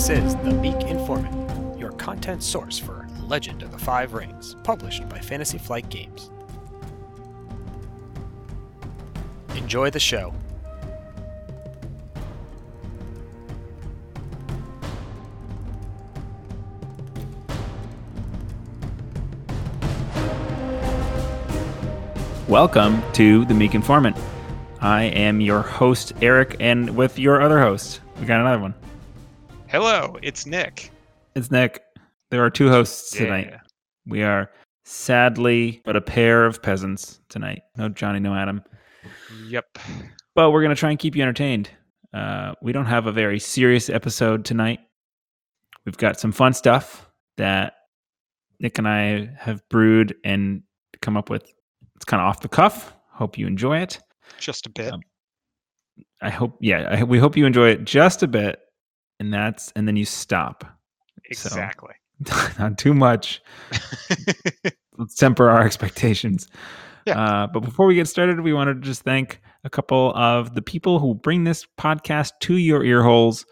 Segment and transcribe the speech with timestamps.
[0.00, 5.06] This is The Meek Informant, your content source for Legend of the Five Rings, published
[5.10, 6.30] by Fantasy Flight Games.
[9.54, 10.32] Enjoy the show.
[22.48, 24.16] Welcome to The Meek Informant.
[24.80, 28.74] I am your host, Eric, and with your other host, we got another one.
[29.70, 30.90] Hello, it's Nick.
[31.34, 31.82] It's Nick.
[32.30, 33.24] There are two hosts Yeah.
[33.26, 33.54] tonight.
[34.06, 34.50] We are
[34.84, 37.62] sadly but a pair of peasants tonight.
[37.76, 38.62] No Johnny, no Adam.
[39.46, 39.78] Yep.
[40.34, 41.70] But we're going to try and keep you entertained.
[42.12, 44.80] Uh, we don't have a very serious episode tonight.
[45.84, 47.74] We've got some fun stuff that
[48.58, 50.62] Nick and I have brewed and
[51.00, 51.44] come up with.
[51.96, 52.92] It's kind of off the cuff.
[53.12, 54.00] Hope you enjoy it.
[54.38, 54.92] Just a bit.
[54.92, 55.00] Um,
[56.20, 58.58] I hope, yeah, I, we hope you enjoy it just a bit,
[59.20, 60.64] and that's, and then you stop.
[61.32, 61.94] so- exactly.
[62.58, 63.40] Not too much.
[64.98, 66.48] Let's temper our expectations.
[67.06, 67.18] Yeah.
[67.18, 70.60] Uh, but before we get started, we wanted to just thank a couple of the
[70.60, 73.46] people who bring this podcast to your ear holes.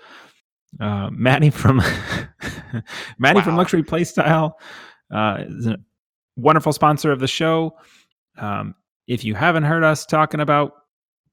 [0.80, 1.80] Uh, Maddie from
[3.18, 4.52] Maddie from Luxury Playstyle
[5.14, 5.78] uh, is a
[6.36, 7.74] wonderful sponsor of the show.
[8.36, 8.74] Um,
[9.06, 10.72] if you haven't heard us talking about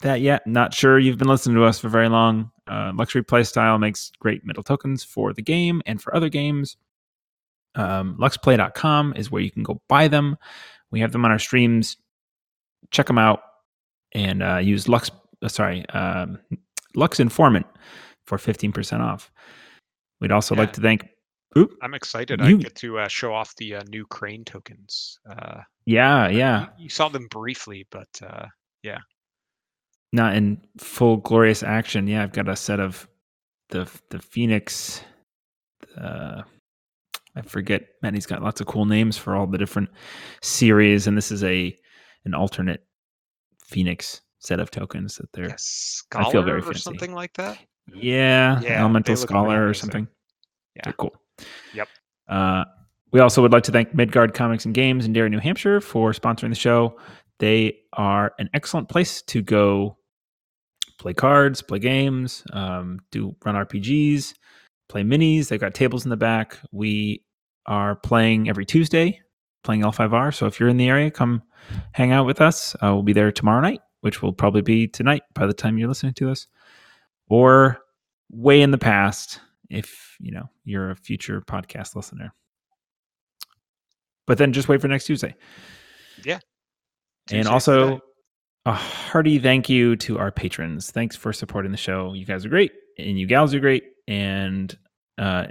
[0.01, 2.51] that yet, not sure you've been listening to us for very long.
[2.67, 6.77] Uh, Luxury Playstyle makes great metal tokens for the game and for other games.
[7.75, 10.37] Um, luxplay.com is where you can go buy them.
[10.91, 11.97] We have them on our streams.
[12.91, 13.41] Check them out
[14.13, 15.11] and uh, use Lux.
[15.41, 16.39] Uh, sorry, um,
[16.95, 17.65] Lux Informant
[18.25, 19.31] for fifteen percent off.
[20.21, 21.07] We'd also like to thank.
[21.57, 22.39] Oop, I'm excited.
[22.41, 25.19] You- I get to uh, show off the uh, new crane tokens.
[25.29, 28.45] Uh, yeah, yeah, You, you saw them briefly, but uh,
[30.15, 32.07] not in full glorious action.
[32.07, 33.07] Yeah, I've got a set of
[33.69, 35.01] the the Phoenix.
[35.97, 36.41] Uh,
[37.35, 37.83] I forget.
[38.01, 39.89] Man, he's got lots of cool names for all the different
[40.41, 41.75] series, and this is a
[42.25, 42.83] an alternate
[43.65, 45.55] Phoenix set of tokens that they're.
[45.57, 46.79] scholar I feel very or fancy.
[46.79, 47.57] something like that.
[47.93, 50.07] Yeah, Yeah, Elemental Scholar or something.
[50.75, 50.81] Yeah.
[50.85, 51.15] They're cool.
[51.73, 51.87] Yep.
[52.27, 52.63] Uh,
[53.11, 56.11] we also would like to thank Midgard Comics and Games in Derry, New Hampshire for
[56.11, 56.97] sponsoring the show.
[57.39, 59.97] They are an excellent place to go
[61.05, 64.33] play cards, play games, um, do run RPGs,
[64.89, 65.49] play minis.
[65.49, 66.57] They've got tables in the back.
[66.71, 67.23] We
[67.67, 69.21] are playing every Tuesday,
[69.63, 70.33] playing L5R.
[70.33, 71.43] So if you're in the area, come
[71.91, 72.73] hang out with us.
[72.81, 75.87] Uh, we'll be there tomorrow night, which will probably be tonight by the time you're
[75.87, 76.47] listening to us,
[77.29, 77.77] or
[78.31, 79.39] way in the past
[79.69, 82.33] if you know you're a future podcast listener.
[84.25, 85.35] But then just wait for next Tuesday.
[86.23, 86.39] Yeah.
[87.29, 88.01] And also today.
[88.65, 90.91] A hearty thank you to our patrons.
[90.91, 92.13] Thanks for supporting the show.
[92.13, 93.83] You guys are great and you gals are great.
[94.07, 94.75] And
[95.17, 95.47] uh,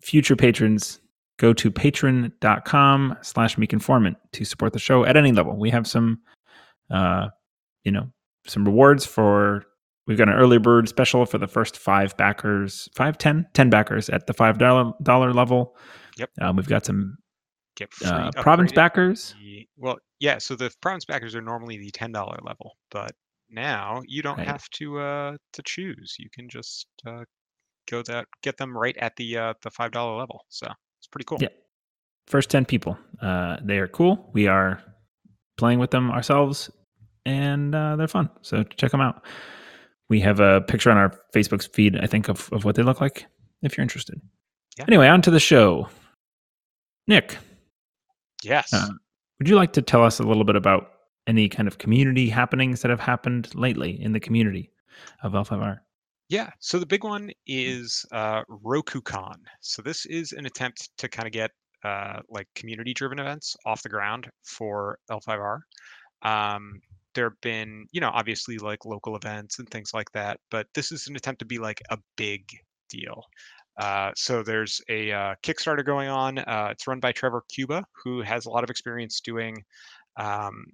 [0.00, 1.00] future patrons,
[1.38, 5.56] go to patron.com slash meek informant to support the show at any level.
[5.56, 6.20] We have some,
[6.90, 7.28] uh,
[7.84, 8.10] you know,
[8.46, 9.64] some rewards for,
[10.06, 14.08] we've got an early bird special for the first five backers, five, ten, ten backers
[14.08, 15.76] at the $5 level.
[16.16, 16.30] Yep.
[16.40, 17.18] Um, we've got some
[17.76, 19.34] Get uh, province backers.
[19.40, 20.38] Ye- Well, yeah.
[20.38, 23.12] So the province backers are normally the ten dollar level, but
[23.50, 24.46] now you don't Right.
[24.46, 26.16] have to uh, to choose.
[26.18, 27.24] You can just uh,
[27.88, 30.46] go that get them right at the uh, the five dollar level.
[30.48, 30.66] So
[30.98, 31.38] it's pretty cool.
[31.40, 31.48] Yeah.
[32.26, 32.98] first 10 people.
[33.22, 34.30] Uh, they are cool.
[34.32, 34.82] We are
[35.58, 36.70] playing with them ourselves
[37.24, 38.28] and uh, they're fun.
[38.42, 39.22] So check them out.
[40.08, 43.00] We have a picture on our Facebook feed, I think, of, of what they look
[43.00, 43.26] like
[43.62, 44.20] if you're interested.
[44.78, 44.84] Yeah.
[44.88, 45.88] Anyway, on to the show.
[47.08, 47.38] Nick,
[48.46, 48.72] Yes.
[48.72, 48.88] uh,
[49.38, 50.90] would you like to tell us a little bit about
[51.26, 54.70] any kind of community happenings that have happened lately in the community
[55.22, 55.80] of L5R?
[56.28, 59.36] Yeah, so the big one is uh, RokuCon.
[59.60, 61.50] So this is an attempt to kind of get
[61.84, 65.60] uh, like community-driven events off the ground for L5R.
[66.22, 66.80] Um,
[67.14, 70.90] there have been, you know, obviously like local events and things like that, but this
[70.90, 72.42] is an attempt to be like a big
[72.88, 73.22] deal.
[73.78, 76.38] Uh, so there's a uh, Kickstarter going on.
[76.38, 79.62] Uh, it's run by Trevor Cuba, who has a lot of experience doing
[80.16, 80.66] um,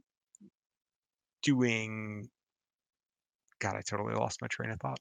[1.43, 2.29] doing.
[3.61, 4.99] God, I totally lost my train of thought.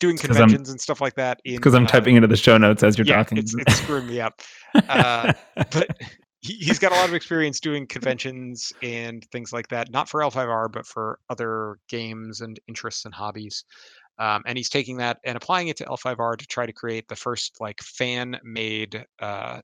[0.00, 1.40] Doing conventions and stuff like that.
[1.44, 3.38] Because I'm uh, typing into the show notes as you're yeah, talking.
[3.38, 4.40] It's, it's screwing me up.
[4.88, 5.88] Uh, but
[6.40, 10.20] he, he's got a lot of experience doing conventions and things like that, not for
[10.20, 13.64] L5R, but for other games and interests and hobbies.
[14.20, 17.16] Um, and he's taking that and applying it to L5R to try to create the
[17.16, 19.62] first like fan made uh,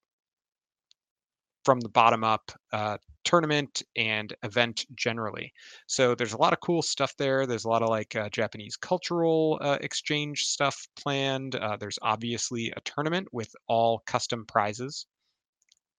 [1.67, 5.53] from the bottom up uh, tournament and event generally.
[5.89, 7.45] So there's a lot of cool stuff there.
[7.45, 11.57] There's a lot of like uh, Japanese cultural uh, exchange stuff planned.
[11.57, 15.07] Uh, there's obviously a tournament with all custom prizes.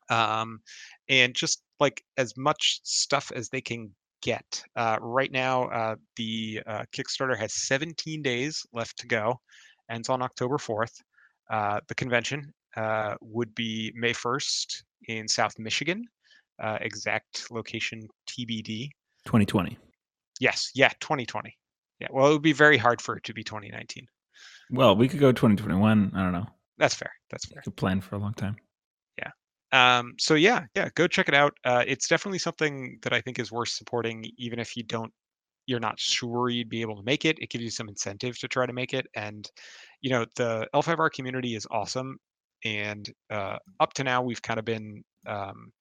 [0.10, 0.62] Um,
[1.10, 4.64] and just like as much stuff as they can get.
[4.76, 9.40] Uh, right now, uh, the uh, Kickstarter has 17 days left to go,
[9.90, 10.94] ends on October 4th.
[11.50, 16.06] Uh, the convention uh, would be May 1st in South Michigan,
[16.62, 18.90] uh, exact location TBD.
[19.26, 19.78] 2020.
[20.40, 21.56] Yes, yeah, 2020.
[22.00, 24.06] Yeah, well, it would be very hard for it to be 2019.
[24.70, 26.12] Well, we could go 2021.
[26.16, 26.46] I don't know.
[26.78, 27.12] That's fair.
[27.32, 27.62] That's fair.
[27.64, 28.58] Could plan for a long time.
[29.72, 31.58] Um, so yeah, yeah, go check it out.
[31.66, 35.12] Uh, it's definitely something that I think is worth supporting, even if you don't,
[35.66, 37.38] you're not sure you'd be able to make it.
[37.40, 39.50] It gives you some incentive to try to make it, and
[40.02, 42.18] you know the L5R community is awesome.
[42.66, 45.72] And uh, up to now, we've kind of been um,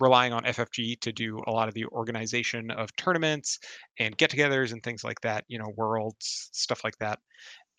[0.00, 3.58] relying on FFG to do a lot of the organization of tournaments
[3.98, 5.44] and get-togethers and things like that.
[5.48, 7.18] You know, worlds, stuff like that.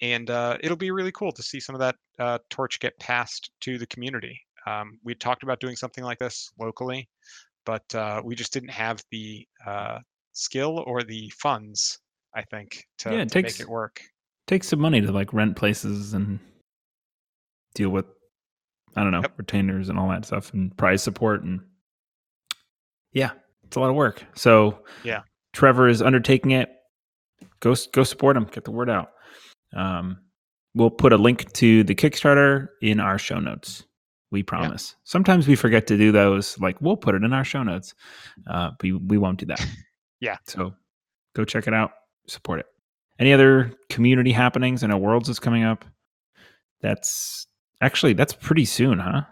[0.01, 3.51] And uh, it'll be really cool to see some of that uh, torch get passed
[3.61, 4.44] to the community.
[4.65, 7.07] Um, we talked about doing something like this locally,
[7.65, 9.99] but uh, we just didn't have the uh,
[10.33, 11.99] skill or the funds,
[12.35, 14.01] I think, to, Yeah, it to takes- make it work.
[14.47, 16.39] Takes some money to like rent places and
[17.73, 18.05] deal with,
[18.95, 19.33] I don't know, Yep.
[19.37, 21.41] retainers and all that stuff and prize support.
[21.43, 21.61] And
[23.11, 23.31] yeah,
[23.63, 24.23] it's a lot of work.
[24.35, 25.21] So Yeah.
[25.53, 26.69] Trevor is undertaking it.
[27.59, 28.43] Go, go support him.
[28.45, 29.11] Get the word out.
[29.73, 30.19] Um,
[30.75, 33.83] we'll put a link to the Kickstarter in our show notes.
[34.31, 34.95] We promise.
[35.03, 36.59] Sometimes we forget to do those.
[36.59, 37.93] Like we'll put it in our show notes,
[38.47, 39.65] uh, but we, we won't do that.
[40.21, 40.37] Yeah.
[40.47, 40.73] So
[41.35, 41.91] go check it out.
[42.27, 42.65] Support it.
[43.19, 44.81] Any other community happenings?
[44.81, 45.85] I know Worlds is coming up.
[46.81, 47.45] That's
[47.81, 49.23] actually that's pretty soon, huh?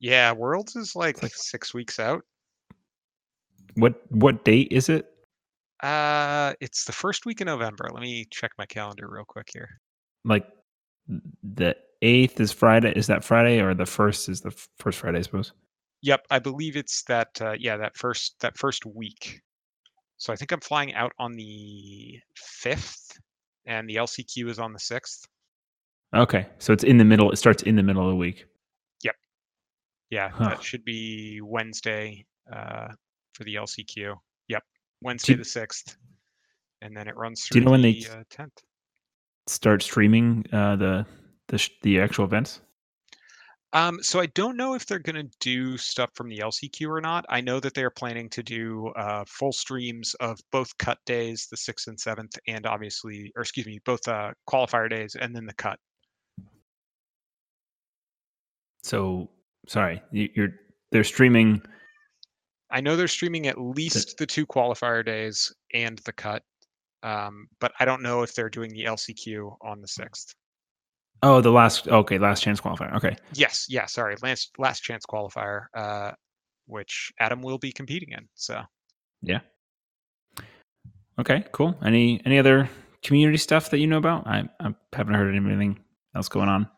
[0.00, 2.24] Yeah, Worlds is like, like- six weeks out.
[3.74, 5.06] What what date is it?
[5.82, 7.88] Uh, it's the first week in November.
[7.92, 9.68] Let me check my calendar real quick here.
[10.24, 10.46] Like
[11.42, 12.92] the eighth is Friday.
[12.96, 15.18] Is that Friday or the first is the first Friday?
[15.18, 15.52] I suppose.
[16.02, 17.28] Yep, I believe it's that.
[17.40, 19.40] Uh, yeah, that first that first week.
[20.16, 23.18] So I think I'm flying out on the fifth,
[23.66, 25.26] and the LCQ is on the sixth.
[26.14, 27.30] Okay, so it's in the middle.
[27.30, 28.46] It starts in the middle of the week.
[29.04, 29.14] Yep.
[30.10, 30.48] Yeah, Huh.
[30.50, 32.88] that should be Wednesday uh,
[33.34, 34.14] for the LCQ.
[34.48, 34.62] Yep,
[35.02, 35.96] Wednesday the sixth,
[36.82, 38.46] and then it runs Do you know when they the uh.
[39.46, 41.06] Start streaming uh, the
[41.50, 42.60] the sh- the actual events.
[43.72, 47.00] Um, so I don't know if they're going to do stuff from the LCQ or
[47.00, 47.24] not.
[47.28, 51.56] I know that they're planning to do uh, full streams of both cut days, the
[51.56, 55.54] sixth and seventh, and obviously, or excuse me, both uh, qualifier days and then the
[55.54, 55.78] cut.
[58.82, 59.30] So
[59.68, 60.54] sorry, you, you're
[60.90, 61.62] they're streaming.
[62.72, 66.42] I know they're streaming at least the two qualifier days and the cut,
[67.04, 70.34] um, but I don't know if they're doing the LCQ on the sixth.
[71.22, 72.94] Oh, the last okay, last chance qualifier.
[72.96, 76.12] Okay, Yes, yeah, sorry, last last chance qualifier, uh,
[76.66, 78.26] which Adam will be competing in.
[78.34, 78.62] So
[79.22, 79.40] Yeah.
[81.18, 81.76] okay, cool.
[81.84, 82.68] Any any other
[83.02, 84.26] community stuff that you know about?
[84.26, 85.78] I I haven't heard anything
[86.14, 86.68] else going on.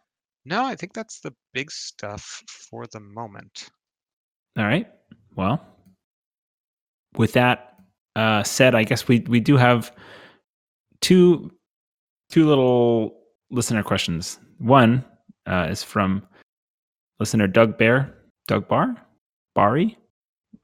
[0.44, 3.68] no, I think that's the big stuff for the moment.
[4.58, 4.88] All right.
[5.36, 5.64] Well,
[7.16, 7.76] with that
[8.16, 9.94] uh, said, I guess we we do have
[11.00, 11.52] two
[12.30, 13.21] two little
[13.52, 14.40] listener questions.
[14.58, 15.04] One
[15.46, 16.26] uh, is from
[17.20, 18.12] listener Doug Bear,
[18.48, 18.96] Doug Bar,
[19.54, 19.96] Bari.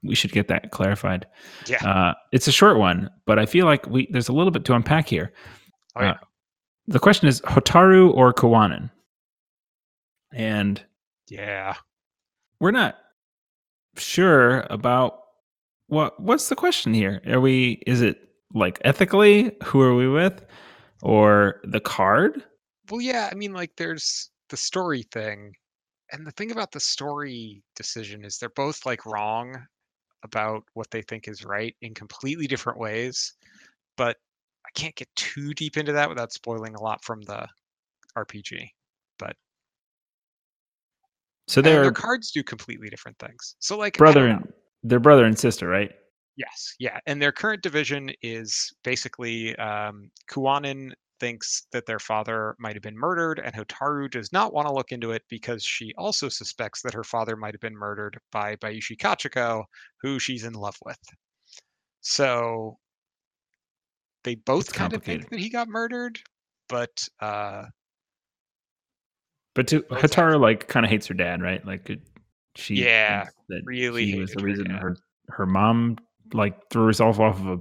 [0.02, 1.26] We should get that clarified.
[1.66, 1.87] Yeah.
[1.87, 4.75] Uh, it's a short one, but I feel like we there's a little bit to
[4.75, 5.33] unpack here.
[5.97, 6.11] Oh, yeah.
[6.12, 6.16] uh,
[6.88, 8.90] The question is Hotaru or Kuwanan,
[10.33, 10.83] and
[11.28, 11.75] yeah.
[12.61, 12.97] we're not
[13.97, 15.21] sure about
[15.88, 18.18] what what's the question here are we is it
[18.54, 20.45] like ethically who are we with
[21.02, 22.45] or the card
[22.90, 25.54] Well, yeah, I mean, like, there's the story thing.
[26.12, 29.66] And the thing about the story decision is they're both like wrong
[30.23, 33.35] about what they think is right in completely different ways.
[33.97, 34.16] But
[34.66, 37.47] I can't get too deep into that without spoiling a lot from the
[38.16, 38.68] RPG.
[39.18, 39.37] But
[41.47, 43.57] so their cards do completely different things.
[43.59, 44.50] So, like, brother and
[44.83, 45.90] they're brother and sister right
[46.38, 52.77] Yes, yeah, and their current division is basically um, Kuwanan thinks that their father might
[52.77, 56.29] have been murdered, and Hotaru does not want to look into it because she also
[56.29, 59.65] suspects that her father might have been murdered by Bayushi Kachiko,
[60.03, 60.99] who she's in love with.
[62.01, 62.79] So
[64.25, 66.19] they both kind of think that he got murdered,
[66.69, 67.65] but uh,
[69.55, 71.65] but to Hotaru like kind of hates her dad right?
[71.67, 71.91] Like
[72.57, 74.97] She Yeah, that really he was the reason her
[75.29, 75.97] her mom
[76.33, 77.59] like threw herself off of a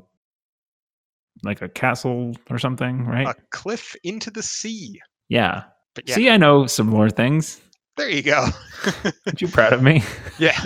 [1.43, 3.27] like a castle or something, right?
[3.27, 4.99] a cliff into the sea.
[5.29, 5.63] yeah.
[5.95, 7.59] But yeah, See, I know some more things.
[7.97, 8.45] there you go.
[9.25, 10.03] Aren't you proud of me?
[10.37, 10.59] yeah.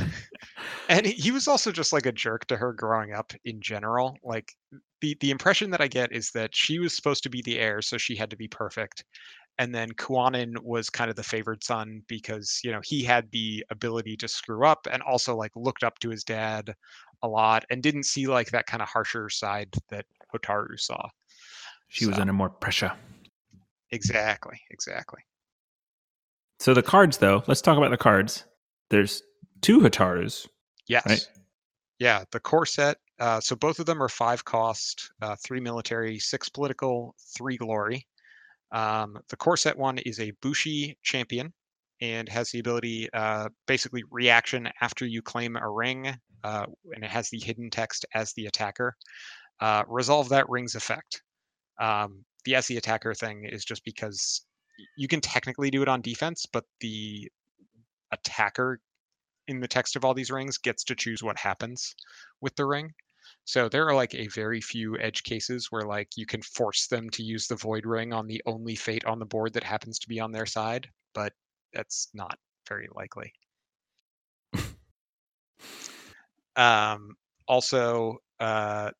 [0.89, 4.17] And he he was also just like a jerk to her growing up in general.
[4.25, 4.51] Like
[4.99, 7.81] the the impression that I get is that she was supposed to be the heir,
[7.81, 9.05] so she had to be perfect.
[9.57, 13.63] And then Kuwanan was kind of the favored son because, you know, he had the
[13.69, 16.73] ability to screw up and also like looked up to his dad
[17.21, 21.09] a lot and didn't see like that kind of harsher side that Hotaru saw.
[21.89, 22.93] She was under more pressure.
[23.91, 25.19] Exactly, exactly.
[26.59, 28.45] So the cards, though, let's talk about the cards.
[28.89, 29.23] There's
[29.61, 30.47] two Hotarus.
[30.87, 31.27] Yes.
[31.99, 32.97] Yeah, the core set.
[33.19, 38.07] Uh, so both of them are five cost, uh, three military, six political, three glory.
[38.71, 41.53] Um, the core set one is a Bushi champion
[41.99, 46.07] and has the ability, uh, basically reaction after you claim a ring,
[46.43, 48.95] uh, and it has the hidden text as the attacker.
[49.61, 51.21] Uh, resolve that ring's effect.
[51.79, 54.41] Um, the the attacker thing is just because
[54.97, 57.29] you can technically do it on defense, but the
[58.11, 58.79] attacker
[59.47, 61.95] in the text of all these rings gets to choose what happens
[62.41, 62.91] with the ring.
[63.45, 67.09] So there are like a very few edge cases where like you can force them
[67.11, 70.07] to use the void ring on the only fate on the board that happens to
[70.07, 71.33] be on their side, but
[71.73, 72.37] that's not
[72.67, 73.33] very likely.
[76.55, 77.15] um
[77.47, 78.91] also uh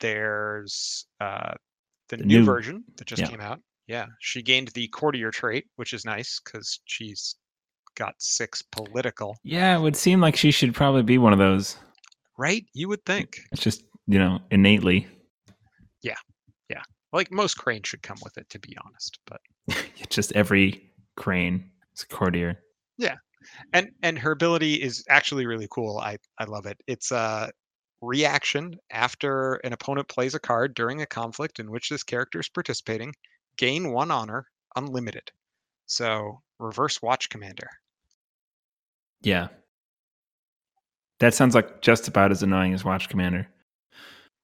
[0.00, 1.54] there's uh
[2.08, 3.28] the, The new, new- version that just yeah.
[3.28, 3.60] came out.
[3.86, 7.36] Yeah, she gained the courtier trait, which is nice because she's
[7.96, 9.36] got six political.
[9.44, 11.76] Yeah, it would seem like she should probably be one of those.
[12.36, 12.64] Right?
[12.74, 13.38] You would think.
[13.52, 15.06] It's just, you know, innately.
[16.02, 16.16] Yeah.
[16.68, 16.82] Yeah.
[17.12, 19.18] Like most cranes should come with it, to be honest.
[19.26, 19.40] But
[20.10, 22.58] just every crane is a courtier.
[22.98, 23.14] Yeah.
[23.72, 25.98] And and her ability is actually really cool.
[25.98, 26.76] I I love it.
[26.88, 27.50] It's a
[28.02, 32.48] reaction after an opponent plays a card during a conflict in which this character is
[32.48, 33.14] participating.
[33.56, 35.30] Gain one honor, unlimited.
[35.86, 37.68] So reverse watch commander.
[39.22, 39.48] Yeah.
[41.20, 43.48] That sounds like just about as annoying as Watch Commander.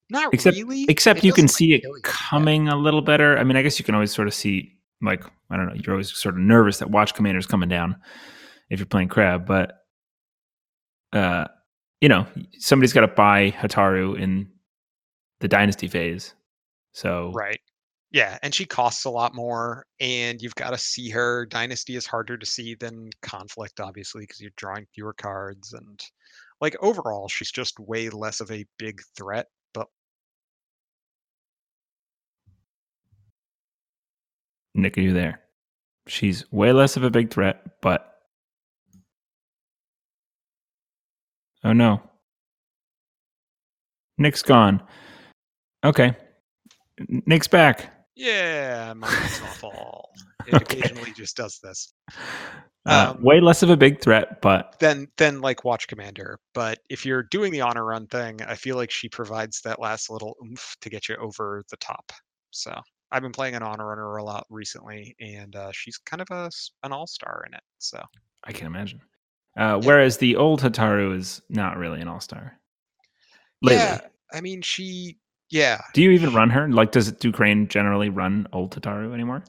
[0.08, 0.86] Not Except- really.
[0.88, 1.82] Except It you can see it.
[1.84, 1.90] Yeah.
[2.02, 3.38] coming a little better.
[3.38, 5.92] I mean, I guess you can always sort of see, like, I don't know, you're
[5.92, 7.96] always sort of nervous that Watch Commander's coming down
[8.70, 9.74] if you're playing Crab, but,
[11.12, 11.48] uh,
[12.02, 12.26] you know,
[12.58, 14.50] somebody's got to buy Hotaru in
[15.38, 16.34] the Dynasty phase.
[16.92, 17.60] So, Right.
[18.10, 21.46] Yeah, and she costs a lot more, and you've got to see her.
[21.46, 25.98] Dynasty is harder to see than Conflict, obviously, because you're drawing fewer cards, and
[26.60, 29.46] like overall, she's just way less of a big threat.
[29.72, 29.86] But
[34.74, 35.40] Nick, are you there?
[36.08, 38.11] She's way less of a big threat, but.
[41.64, 42.02] Oh no.
[44.18, 44.82] Nick's gone.
[45.84, 46.16] Okay.
[47.08, 48.06] Nick's back.
[48.14, 50.08] yeah, mine's awful.
[50.44, 50.80] It Okay.
[50.80, 51.94] occasionally just does this.
[52.84, 56.40] Uh, Um, way less of a big threat, but Then, then like Watch Commander.
[56.52, 60.10] But if you're doing the honor run thing, I feel like she provides that last
[60.10, 62.10] little oomph to get you over the top.
[62.50, 62.76] So
[63.12, 66.50] I've been playing an honor runner a lot recently, and uh, she's kind of a
[66.82, 67.62] an all star in it.
[67.78, 68.02] So.
[68.42, 69.00] I can imagine.
[69.56, 72.58] Uh, whereas the old Hotaru is not really an all star.
[73.60, 73.78] Lately.
[73.82, 74.00] Yeah,
[74.32, 75.18] I mean, she.
[75.50, 76.66] Yeah, Do you even run her?
[76.68, 79.44] Like, does do Crane generally run old Hotaru anymore?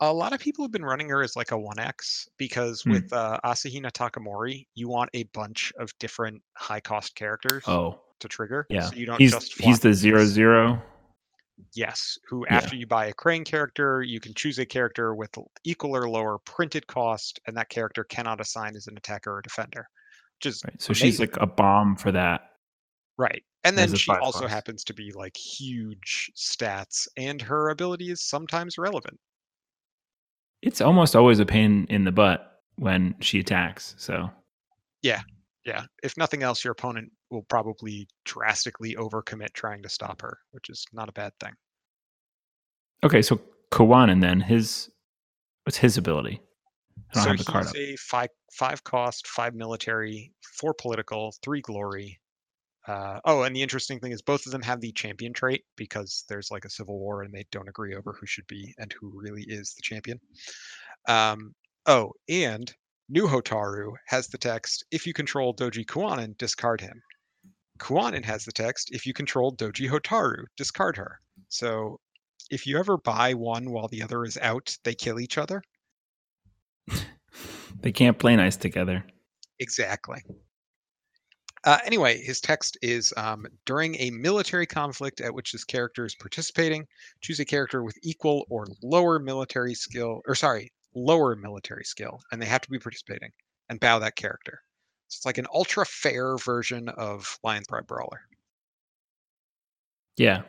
[0.00, 2.90] a lot of people have been running her as like a one X because Hmm.
[2.92, 8.28] with uh, Asahina Takamori, you want a bunch of different high cost characters Oh, to
[8.28, 8.66] trigger.
[8.68, 8.82] yeah.
[8.90, 9.58] so you don't he's just.
[9.60, 9.98] he's the these.
[9.98, 10.82] zero zero.
[11.74, 12.56] Yes, who Yeah.
[12.56, 15.30] after you buy a Crane character, you can choose a character with
[15.64, 19.88] equal or lower printed cost, and that character cannot assign as an attacker or defender,
[20.38, 20.80] which is Right.
[20.80, 22.52] So she's like a bomb for that.
[23.16, 23.42] Right.
[23.64, 24.52] And then she also cost.
[24.52, 29.18] happens to be like huge stats, and her ability is sometimes relevant.
[30.62, 33.94] It's almost always a pain in the butt when she attacks.
[33.98, 34.30] So
[35.02, 35.22] yeah.
[35.64, 35.86] Yeah.
[36.02, 40.86] If nothing else, your opponent will probably drastically overcommit trying to stop her, which is
[40.92, 41.52] not a bad thing.
[43.04, 43.40] okay, so
[43.72, 44.90] Kuwanan then his
[45.64, 46.40] what's his ability?
[47.14, 51.60] I don't so have the he's a five five cost, five military, four political, three
[51.60, 52.20] glory.
[52.86, 56.24] Uh, oh, and the interesting thing is both of them have the champion trait because
[56.28, 59.10] there's like a civil war and they don't agree over who should be and who
[59.12, 60.20] really is the champion.
[61.08, 61.52] Um,
[61.86, 62.72] oh, and
[63.08, 67.02] New Hotaru has the text: "If you control Doji Kuwanan, discard him."
[67.78, 72.00] Kuwanan has the text: "If you control Doji Hotaru, discard her." So,
[72.50, 75.62] if you ever buy one while the other is out, they kill each other.
[77.80, 79.04] They can't play nice together.
[79.58, 80.22] Exactly.
[81.64, 86.14] Uh, anyway, his text is um, during a military conflict at which this character is
[86.14, 86.86] participating,
[87.20, 92.40] choose a character with equal or lower military skill, or sorry, lower military skill, and
[92.40, 93.30] they have to be participating,
[93.68, 94.60] and bow that character.
[95.06, 98.22] It's like an ultra fair version of Lion's Pride Brawler.
[100.16, 100.42] Yeah.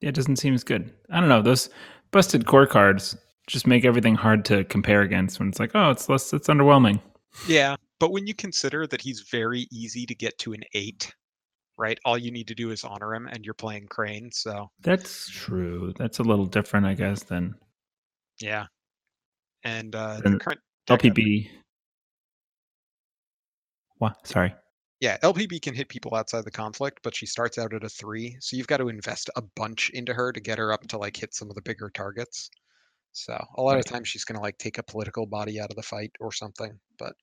[0.00, 0.92] Yeah, it doesn't seem as good.
[1.10, 1.42] I don't know.
[1.42, 1.70] Those
[2.10, 6.08] busted core cards just make everything hard to compare against when it's like, oh, it's
[6.08, 7.00] less, it's underwhelming.
[7.48, 11.14] Yeah, but when you consider that he's very easy to get to an eight,
[11.76, 11.98] right?
[12.04, 14.30] All you need to do is honor him, and you're playing Crane.
[14.32, 15.92] So That's true.
[15.96, 17.54] That's a little different, I guess, than
[18.40, 18.66] yeah,
[19.62, 21.48] and uh, the current deck- LPB.
[24.04, 24.26] What?
[24.26, 24.54] Sorry.
[25.00, 28.36] Yeah, LPB can hit people outside the conflict, but she starts out at a three,
[28.38, 31.16] so you've got to invest a bunch into her to get her up to like
[31.16, 32.50] hit some of the bigger targets.
[33.12, 35.82] So a lot of times she's gonna like take a political body out of the
[35.82, 36.78] fight or something.
[36.98, 37.14] But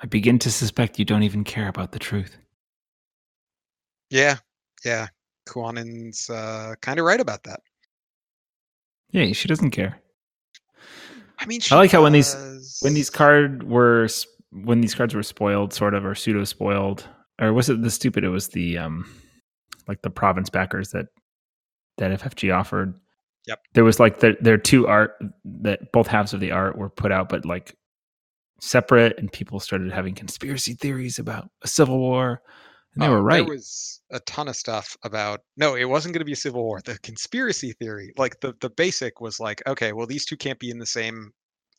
[0.00, 2.38] I begin to suspect you don't even care about the truth.
[4.10, 4.36] yeah,
[4.84, 5.08] yeah,
[5.48, 7.58] Kuwanan's uh, kind of right about that.
[9.10, 9.98] Yeah, she doesn't care.
[11.44, 12.34] I mean, I like how when these-
[12.82, 14.08] When these card were
[14.50, 17.08] when these cards were spoiled, sort of, or pseudo spoiled,
[17.40, 18.24] or was it the stupid?
[18.24, 19.04] It was the um,
[19.88, 21.06] like the province backers that
[21.98, 22.94] that FFG offered.
[23.46, 23.60] Yep.
[23.74, 25.12] There was like there there are two art
[25.44, 27.76] that both halves of the art were put out, but like
[28.60, 32.40] separate, and people started having conspiracy theories about a civil war,
[32.94, 33.44] and they Oh, were right.
[33.44, 36.64] There was a ton of stuff about no, it wasn't going to be a civil
[36.64, 36.80] war.
[36.84, 40.70] The conspiracy theory, like the the basic was like, okay, well these two can't be
[40.70, 41.32] in the same,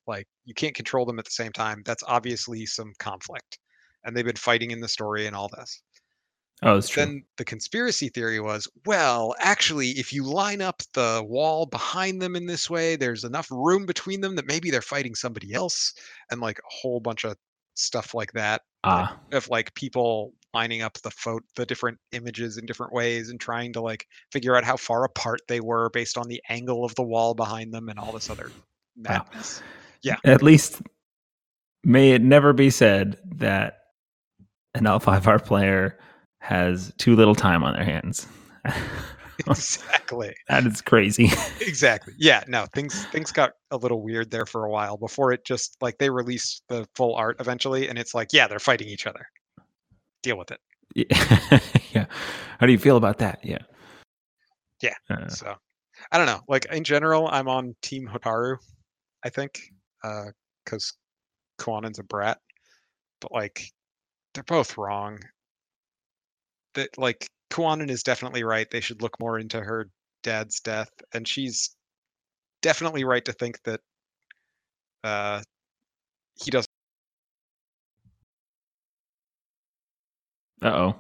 [0.07, 1.84] like you can't control them at the same time.
[1.86, 3.60] That's obviously some conflict,
[4.05, 5.81] and they've been fighting in the story and all this.
[6.63, 7.12] oh, that's true.
[7.12, 12.36] Then the conspiracy theory was, well, actually, if you line up the wall behind them
[12.36, 15.93] in this way, there's enough room between them that maybe they're fighting somebody else,
[16.31, 17.38] and like a whole bunch of
[17.75, 22.65] stuff like that ah, of like people lining up the photo the different images in
[22.65, 26.27] different ways and trying to like figure out how far apart they were based on
[26.27, 28.50] the angle of the wall behind them and all this other
[28.98, 29.25] Wow.
[29.31, 29.61] madness.
[30.24, 30.81] at least
[31.83, 33.79] may it never be said that
[34.74, 36.00] an L5R player
[36.39, 38.27] has too little time on their hands.
[39.48, 40.33] exactly.
[40.50, 41.29] that is crazy.
[41.61, 42.13] Exactly.
[42.18, 45.75] Yeah, no, things things got a little weird there for a while before it just
[45.81, 49.27] like they released the full art eventually and it's like, yeah, they're fighting each other.
[50.25, 50.59] Deal with it.
[50.96, 51.59] yeah.
[51.94, 52.05] yeah.
[52.59, 53.40] How do you feel about that?
[53.44, 53.59] Yeah.
[54.81, 54.96] Yeah.
[55.07, 55.53] Uh, So
[56.11, 56.42] I don't know.
[56.48, 58.57] Like in general, I'm on Team Hotaru,
[59.24, 59.61] I think.
[60.03, 60.25] Uh
[60.64, 60.94] because
[61.59, 62.40] Kuwanan's a brat.
[63.22, 63.72] But like
[64.33, 65.20] they're both wrong.
[66.74, 68.68] That like Kuwanan is definitely right.
[68.72, 69.92] They should look more into her
[70.24, 70.90] dad's death.
[71.14, 71.75] And she's
[72.64, 73.79] definitely right to think that
[75.03, 75.44] uh
[76.44, 76.68] he doesn't
[80.66, 80.96] Uh oh.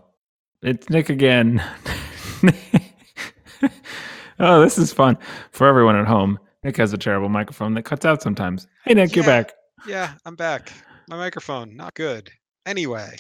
[0.61, 1.59] It's Nick again.
[4.39, 5.17] oh, this is fun
[5.51, 6.37] for everyone at home.
[6.63, 8.67] Nick has a terrible microphone that cuts out sometimes.
[8.85, 9.53] Hey, Nick, you're back.
[9.87, 10.71] Yeah, I'm back.
[11.09, 12.29] My microphone, not good.
[12.67, 13.15] Anyway.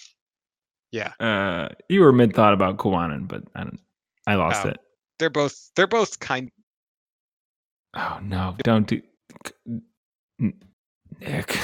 [0.91, 1.13] Yeah.
[1.19, 3.79] Uh, you were mid thought about Kuwanan, but I, don't,
[4.27, 4.69] I lost Oh.
[4.69, 4.77] it.
[5.17, 6.51] They're both they're both kind
[7.95, 8.55] Oh no!
[8.63, 9.01] Don't do,
[11.21, 11.57] Nick.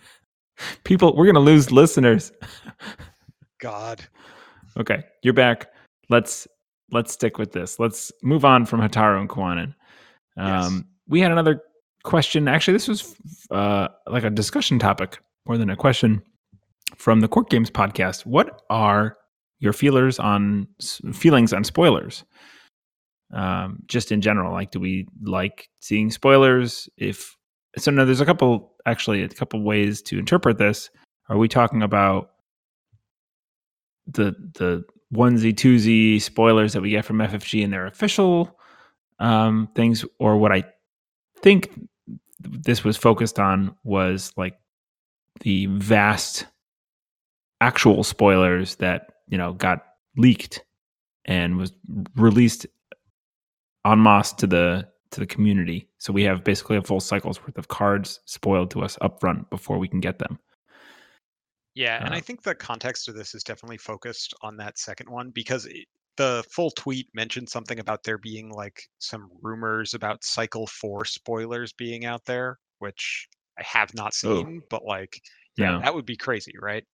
[0.84, 2.30] People, we're gonna lose listeners.
[3.60, 4.04] God.
[4.78, 5.72] Okay, you're back.
[6.08, 6.46] Let's
[6.92, 7.78] let's stick with this.
[7.78, 9.74] Let's move on from Hotaru and Kuwanan.
[10.36, 10.66] Yes.
[10.66, 11.62] Um, We had another
[12.04, 12.48] question.
[12.48, 13.16] Actually, this was
[13.50, 16.22] uh, like a discussion topic more than a question
[16.96, 18.26] from the Court Games podcast.
[18.26, 19.16] What are
[19.58, 20.68] your feelers on
[21.12, 22.24] feelings on spoilers?
[23.32, 26.88] Um, just in general, like, do we like seeing spoilers?
[26.96, 27.36] If
[27.76, 28.04] so, no.
[28.04, 30.90] There's a couple actually a couple ways to interpret this.
[31.28, 32.30] Are we talking about
[34.06, 38.58] the the onesie twosie spoilers that we get from FFG and their official
[39.18, 40.64] um, things, or what I
[41.40, 41.70] think
[42.40, 44.58] this was focused on was like
[45.40, 46.46] the vast
[47.60, 49.84] actual spoilers that you know got
[50.16, 50.64] leaked
[51.24, 51.72] and was
[52.16, 52.66] released
[53.86, 55.88] en masse to the to the community.
[55.98, 59.78] So we have basically a full cycle's worth of cards spoiled to us upfront before
[59.78, 60.38] we can get them.
[61.76, 65.08] Yeah, and Uh, I think the context of this is definitely focused on that second
[65.10, 65.86] one because it,
[66.16, 71.74] the full tweet mentioned something about there being like some rumors about Cycle 4 spoilers
[71.74, 74.42] being out there, which I have not Oh.
[74.42, 75.20] seen, but like,
[75.56, 75.78] yeah, Yeah.
[75.82, 76.84] that would be crazy, right?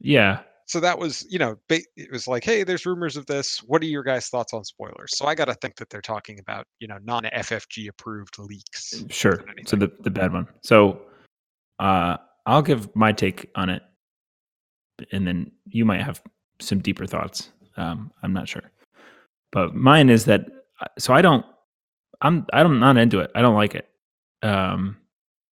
[0.00, 0.42] Yeah.
[0.66, 3.86] so that was you know it was like hey there's rumors of this what are
[3.86, 6.88] your guys thoughts on spoilers so i got to think that they're talking about you
[6.88, 9.44] know non ffg approved leaks Sure.
[9.66, 10.48] So the the bad one.
[10.62, 11.02] So
[11.78, 13.82] uh I'll give my take on it
[15.12, 16.22] and then you might have
[16.60, 17.50] some deeper thoughts.
[17.76, 18.70] Um I'm not sure.
[19.52, 20.46] But mine is that
[20.98, 21.44] so I don't
[22.20, 23.30] I'm I'm not into it.
[23.34, 23.88] I don't like it.
[24.42, 24.96] Um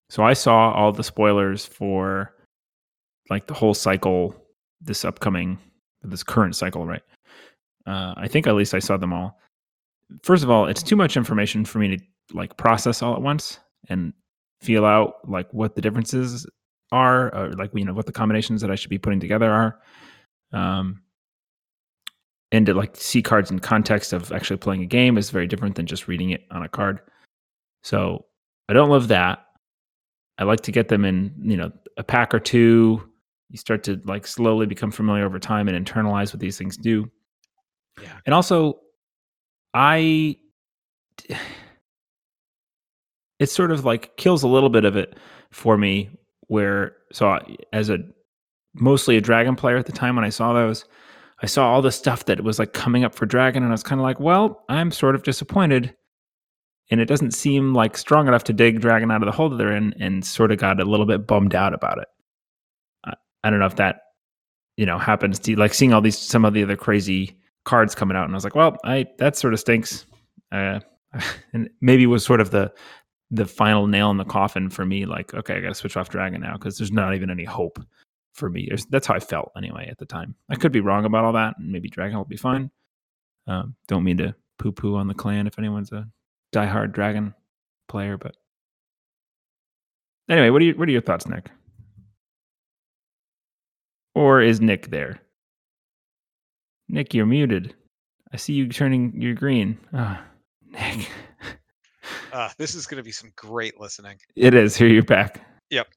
[0.10, 2.34] so I saw all the spoilers for
[3.30, 4.36] like the whole cycle
[4.82, 5.58] this upcoming
[6.04, 7.04] this current cycle, right?
[7.86, 9.40] Uh I think at least I saw them all.
[10.24, 13.60] First of all, it's too much information for me to like process all at once
[13.90, 14.14] and
[14.62, 16.46] feel out like what the differences
[16.92, 19.80] are or like you know what the combinations that I should be putting together are.
[20.54, 21.02] Um
[22.52, 25.76] and to like see cards in context of actually playing a game is very different
[25.76, 27.00] than just reading it on a card.
[27.84, 28.26] So
[28.68, 29.46] I don't love that.
[30.38, 33.08] I like to get them in, you know, a pack or two.
[33.50, 37.10] You start to like slowly become familiar over time and internalize what these things do.
[38.02, 38.18] Yeah.
[38.26, 38.80] And also,
[39.74, 40.38] I,
[43.40, 45.18] it sort of like kills a little bit of it
[45.52, 46.10] for me.
[46.52, 47.40] Where, so
[47.72, 48.00] as a
[48.74, 50.84] mostly a dragon player at the time when I saw those,
[51.42, 53.84] I saw all the stuff that was like coming up for dragon, and I was
[53.84, 55.96] kind of like, well, I'm sort of disappointed.
[56.90, 59.56] And it doesn't seem like strong enough to dig dragon out of the hole that
[59.56, 62.10] they're in, and sort of got a little bit bummed out about it.
[63.06, 63.14] I,
[63.46, 64.02] I don't know if that,
[64.76, 68.18] you know, happens to like seeing all these some of the other crazy cards coming
[68.18, 70.06] out, and I was like, well, I that sort of stinks.
[70.52, 70.82] Uh,
[71.54, 72.74] and maybe was sort of the
[73.32, 75.06] the final nail in the coffin for me.
[75.06, 77.80] Like, okay, I got to switch off dragon now because there's not even any hope
[78.34, 78.70] for me.
[78.90, 80.36] That's how I felt anyway at the time.
[80.50, 82.70] I could be wrong about all that, and maybe dragon will be fine.
[83.48, 86.08] Um, don't mean to poo poo on the clan if anyone's a
[86.54, 87.34] diehard dragon
[87.88, 88.36] player, but
[90.30, 91.50] anyway, what are you, what are your thoughts, Nick?
[94.14, 95.22] Or is Nick there?
[96.90, 97.74] Nick, you're muted.
[98.34, 99.78] I see you turning your green.
[99.94, 100.24] Ah,
[100.70, 101.10] Nick.
[102.32, 104.76] Uh, this is going to be some great listening It is.
[104.76, 105.42] Here you're back.
[105.70, 105.88] Yep.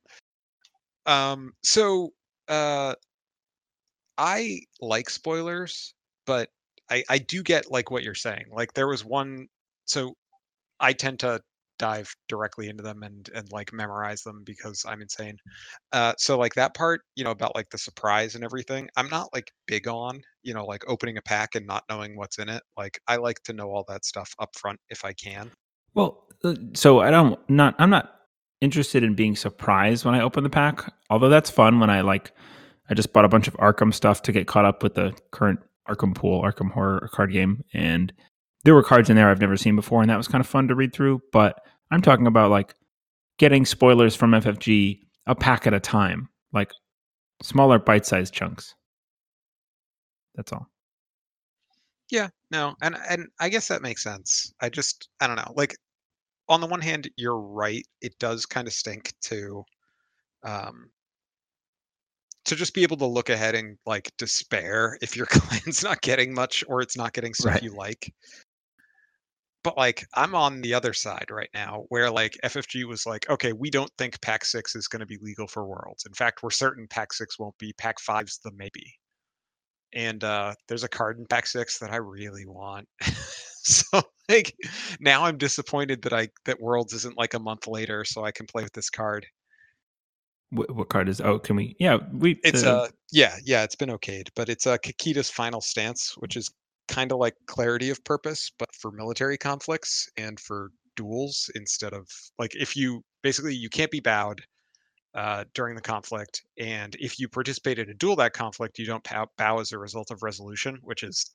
[1.06, 2.10] Um so
[2.48, 2.94] uh
[4.18, 5.94] i like spoilers
[6.26, 6.48] but
[6.90, 9.46] i i do get like what you're saying like there was one
[9.86, 10.14] so
[10.80, 11.40] i tend to
[11.78, 15.36] dive directly into them and and like memorize them because i'm insane
[15.92, 19.28] uh so like that part you know about like the surprise and everything i'm not
[19.32, 22.62] like big on you know like opening a pack and not knowing what's in it
[22.76, 25.50] like i like to know all that stuff up front if i can
[25.94, 28.10] Well, uh, so I don't not I'm not
[28.60, 30.92] interested in being surprised when I open the pack.
[31.10, 32.32] Although that's fun when I like
[32.90, 35.60] I just bought a bunch of Arkham stuff to get caught up with the current
[35.88, 38.12] Arkham pool, Arkham horror card game and
[38.64, 40.68] there were cards in there I've never seen before and that was kind of fun
[40.68, 42.74] to read through, but I'm talking about like
[43.38, 46.72] getting spoilers from FFG a pack at a time, like
[47.42, 48.74] smaller bite-sized chunks.
[50.34, 50.68] That's all.
[52.10, 54.52] Yeah, no, and and I guess that makes sense.
[54.60, 55.52] I just I don't know.
[55.56, 55.76] Like
[56.48, 57.86] on the one hand, you're right.
[58.00, 59.64] It does kind of stink to
[60.44, 60.90] um
[62.44, 66.34] to just be able to look ahead and like despair if your client's not getting
[66.34, 67.62] much or it's not getting stuff Right.
[67.62, 68.12] you like.
[69.62, 73.52] But like I'm on the other side right now where like FFG was like, okay,
[73.52, 76.04] we don't think Pack 6 is going to be legal for Worlds.
[76.06, 77.72] In fact, we're certain Pack 6 won't be.
[77.72, 78.94] Pack 5's the maybe.
[79.94, 82.86] And uh there's a card in Pack 6 that I really want.
[83.92, 84.54] so like
[85.00, 88.46] now I'm disappointed that I that Worlds isn't like a month later so I can
[88.46, 89.26] play with this card.
[90.50, 91.20] What, what card is?
[91.20, 91.74] Oh, can we?
[91.78, 92.38] Yeah, we.
[92.44, 96.36] It's the- uh yeah, yeah, it's been okayed, but it's uh Kakita's final stance, which
[96.36, 96.50] is
[96.88, 102.06] kind of like clarity of purpose, but for military conflicts and for duels instead of
[102.38, 104.42] like if you basically you can't be bowed
[105.14, 109.04] uh, during the conflict, and if you participate in a duel that conflict, you don't
[109.04, 111.34] pow- bow as a result of resolution, which is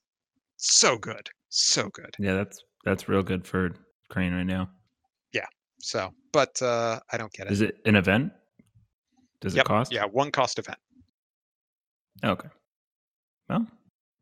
[0.62, 2.16] so good, so good.
[2.20, 3.72] yeah, that's that's real good for
[4.10, 4.70] Crane right now.
[5.34, 5.46] Yeah.
[5.80, 7.54] So, but uh, I don't get it.
[7.54, 8.34] Is it an event?
[9.42, 9.92] Does Yep, it cost?
[9.94, 10.78] Yeah, one cost event.
[12.24, 12.50] Okay.
[13.50, 13.66] Well,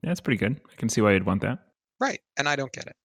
[0.03, 0.61] yeah, that's pretty good.
[0.71, 1.59] I can see why you'd want that.
[1.99, 2.95] Right, and I don't get it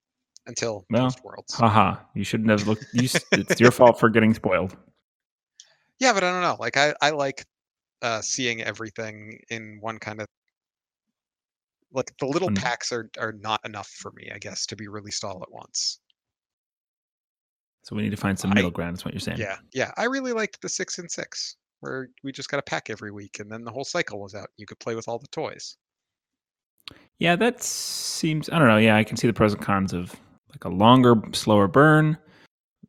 [0.47, 1.55] until Well, post worlds.
[1.55, 2.85] Haha, you shouldn't have looked.
[2.93, 4.77] You, it's your fault for getting spoiled.
[5.99, 6.57] Yeah, but I don't know.
[6.61, 7.47] Like I, I like
[8.03, 10.27] uh, seeing everything in one kind of
[11.93, 14.89] like the little One- packs are are not enough for me, I guess, to be
[14.89, 16.01] released all at once.
[17.85, 18.97] So we need to find some I- middle ground.
[18.97, 19.39] Is what you're saying?
[19.39, 19.93] Yeah, yeah.
[19.97, 23.41] I really liked the six and six, where we just got a pack every week,
[23.41, 24.49] and then the whole cycle was out.
[24.57, 25.77] You could play with all the toys.
[27.19, 28.49] Yeah, that seems.
[28.51, 28.77] I don't know.
[28.79, 30.15] Yeah, I can see the pros and cons of
[30.51, 32.19] like a longer, slower burn.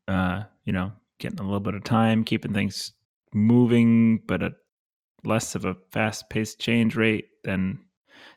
[0.07, 2.91] Uh, you know, getting a little bit of time, keeping things
[3.33, 4.51] moving, but a
[5.23, 7.29] less of a fast-paced change rate.
[7.43, 7.79] than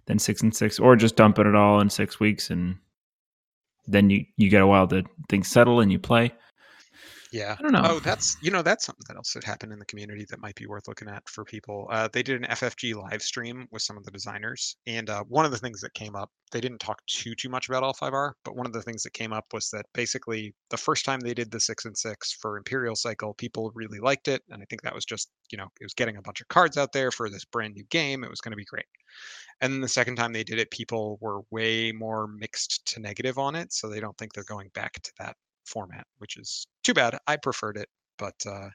[0.07, 2.77] than six and six, or just dumping it all in six weeks and
[3.87, 6.33] then you you get a while to things settle and you play.
[7.37, 7.55] Yeah.
[7.59, 7.83] I don't know.
[7.85, 10.55] Oh, that's you know that's something that else that happened in the community that might
[10.55, 11.87] be worth looking at for people.
[11.91, 15.45] Uh, they did an FFG live stream with some of the designers, and uh, one
[15.45, 18.57] of the things that came up, they didn't talk too too much about L5R, but
[18.57, 21.51] one of the things that came up was that basically the first time they did
[21.51, 24.95] the six and six for Imperial Cycle, people really liked it, and I think that
[24.95, 27.45] was just you know it was getting a bunch of cards out there for this
[27.45, 28.25] brand new game.
[28.25, 28.87] It was going to be great.
[29.61, 33.37] And then the second time they did it, people were way more mixed to negative
[33.39, 36.95] on it, so they don't think they're going back to that format, which is too
[36.95, 37.19] bad.
[37.27, 38.69] I preferred it, but uh,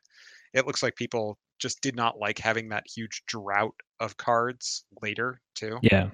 [0.53, 5.41] it looks like people just did not like having that huge drought of cards later
[5.55, 5.77] too.
[5.81, 6.09] Yeah.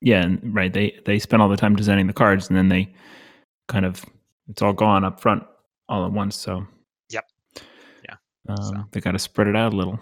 [0.00, 0.72] Yeah, and right.
[0.72, 2.92] They they spent all the time designing the cards, and then they
[3.66, 4.04] kind of
[4.48, 5.42] it's all gone up front
[5.88, 6.36] all at once.
[6.36, 6.66] So
[7.10, 7.24] Yep.
[8.04, 8.14] Yeah.
[8.48, 8.84] um, So.
[8.92, 9.98] they got to spread it out a little.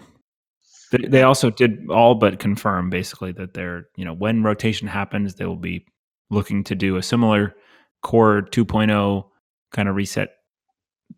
[0.91, 5.35] They, they also did all but confirm basically that they're you know when rotation happens,
[5.35, 5.85] they will be
[6.29, 7.55] looking to do a similar
[8.03, 9.25] core 2.0
[9.77, 10.37] kind of reset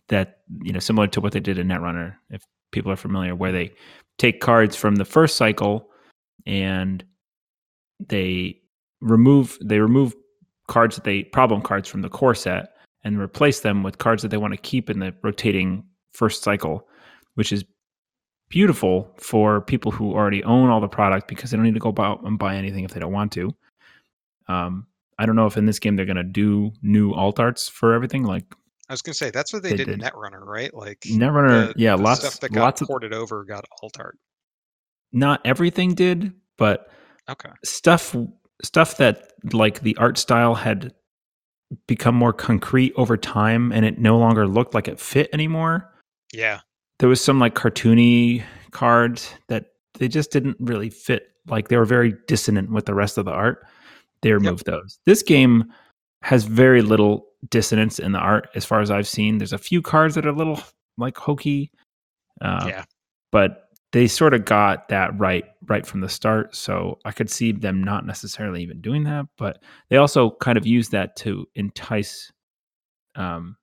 [0.10, 2.15] that you know similar to what they did in Netrunner.
[2.30, 3.72] If people are familiar, where they
[4.17, 5.89] take cards from the first cycle
[6.45, 7.04] and
[8.10, 8.60] they
[9.00, 10.13] remove they remove
[10.67, 12.74] cards that they problem cards from the core set
[13.06, 16.86] and replace them with cards that they want to keep in the rotating first cycle,
[17.36, 17.63] which is
[18.50, 21.93] beautiful for people who already own all the product because they don't need to go
[22.04, 23.56] out and buy anything if they don't want to.
[24.50, 24.86] Um,
[25.19, 27.93] I don't know if in this game they're going to do new alt arts for
[27.93, 28.23] everything.
[28.23, 28.45] Like
[28.89, 29.99] I was gonna say that's what they, They did, in.
[29.99, 30.73] Netrunner, right?
[30.73, 33.97] Like Netrunner, the- yeah, the lots, stuff that got lots of ported over got alt
[33.99, 34.17] art.
[35.12, 36.89] not everything did, but
[37.29, 37.49] Okay.
[37.63, 38.15] stuff
[38.63, 40.93] stuff that like the art style had
[41.88, 45.88] become more concrete over time and it no longer looked like it fit anymore.
[46.34, 46.62] Yeah.
[46.97, 49.65] There was some like cartoony cards that
[49.99, 51.27] they just didn't really fit.
[51.47, 53.65] Like they were very dissonant with the rest of the art.
[54.21, 54.99] They removed those.
[55.05, 55.71] This game
[56.21, 59.38] has very little dissonance in the art as far as I've seen.
[59.38, 60.62] There's a few cards that are a little
[60.97, 61.71] like hokey.
[62.41, 62.84] Uh, yeah.
[63.32, 67.51] but they sort of got that right right from the start so i could see
[67.51, 72.32] them not necessarily even doing that but they also kind of use that to entice
[73.15, 73.58] um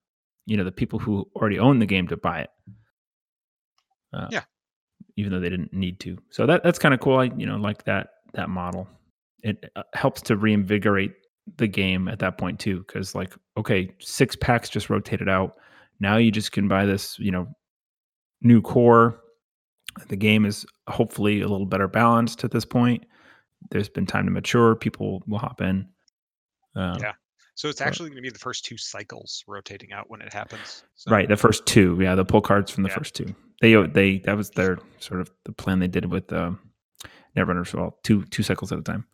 [0.45, 2.51] you know the people who already own the game to buy it
[4.12, 4.42] uh, Yeah.
[5.16, 7.57] even though they didn't need to so that that's kind of cool i you know
[7.57, 8.87] like that that model
[9.49, 11.13] it uh, helps to reinvigorate
[11.57, 15.57] the game at that point too because like okay six packs just rotated out
[16.01, 17.47] now you just can buy this you know
[18.43, 19.21] new core
[20.09, 23.05] the game is hopefully a little better balanced at this point.
[23.71, 24.75] There's been time to mature.
[24.75, 25.89] People will hop in.
[26.75, 27.13] Um, Yeah.
[27.55, 30.85] So it's actually going to be the first two cycles rotating out when it happens.
[30.95, 32.97] So, Right, the first two, yeah, the pull cards from the Yeah.
[32.99, 33.35] first two.
[33.63, 36.59] They they that was their sort of the plan they did with um,
[37.35, 37.99] Netrunner well.
[38.03, 39.07] Two two cycles at a time.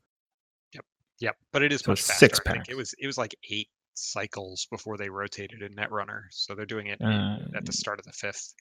[1.23, 1.37] Yep.
[1.53, 2.19] But it is So much faster.
[2.19, 6.23] six think it was it was like eight cycles before they rotated in Netrunner.
[6.31, 8.55] So they're doing it Uh, at the start of the fifth.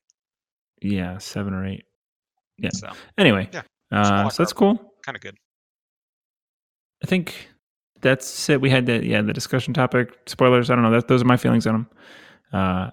[0.81, 1.85] Yeah, seven or eight.
[2.57, 2.69] Yeah.
[2.73, 4.93] So Anyway, Yeah, uh, so that's cool.
[5.03, 5.37] kind of good.
[7.03, 7.49] I think
[8.01, 8.61] that's it.
[8.61, 10.17] We had the yeah the discussion topic.
[10.27, 10.69] Spoilers.
[10.69, 10.91] I don't know.
[10.91, 11.89] That those are my feelings on them.
[12.53, 12.91] Uh,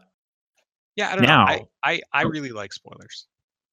[0.96, 1.28] Yeah, I don't know.
[1.28, 2.28] Now- I, I, I Oh.
[2.28, 3.26] really like spoilers.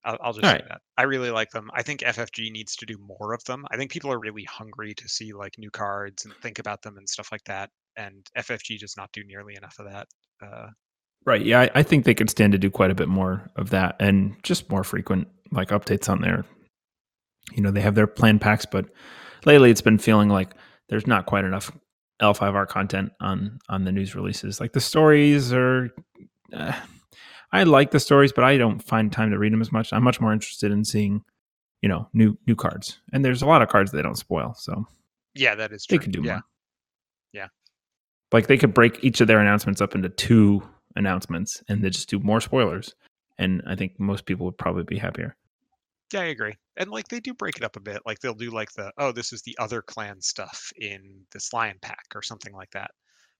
[0.05, 0.69] I'll, I'll just All say right.
[0.69, 0.81] that.
[0.97, 1.69] I really like them.
[1.73, 3.65] I think FFG needs to do more of them.
[3.71, 6.97] I think people are really hungry to see like new cards and think about them
[6.97, 7.71] and stuff like that.
[7.97, 10.07] And FFG does not do nearly enough of that.
[10.41, 10.67] Uh,
[11.25, 11.43] Right.
[11.43, 13.95] Yeah, I, I think they could stand to do quite a bit more of that
[13.99, 16.45] and just more frequent like updates on there.
[17.53, 18.85] You know, they have their plan packs, but
[19.43, 20.53] lately it's been feeling like
[20.89, 21.71] there's not quite enough
[22.21, 24.59] L5R content on on the news releases.
[24.59, 25.89] Like the stories are
[26.53, 26.73] uh,
[27.55, 29.93] I like the stories, but I don't find time to read them as much.
[29.93, 31.23] I'm much more interested in seeing,
[31.81, 32.99] you know, new new cards.
[33.13, 34.85] And there's a lot of cards they don't spoil, so
[35.35, 35.97] yeah, that is true.
[35.97, 36.31] they could do yeah.
[36.33, 36.43] more.
[37.33, 37.47] Yeah.
[38.31, 40.63] Like they could break each of their announcements up into two
[40.95, 42.95] announcements and they just do more spoilers.
[43.37, 45.35] And I think most people would probably be happier.
[46.13, 46.53] Yeah, I agree.
[46.77, 48.01] And like they do break it up a bit.
[48.05, 51.77] Like they'll do like the oh, this is the other clan stuff in this lion
[51.81, 52.91] pack or something like that.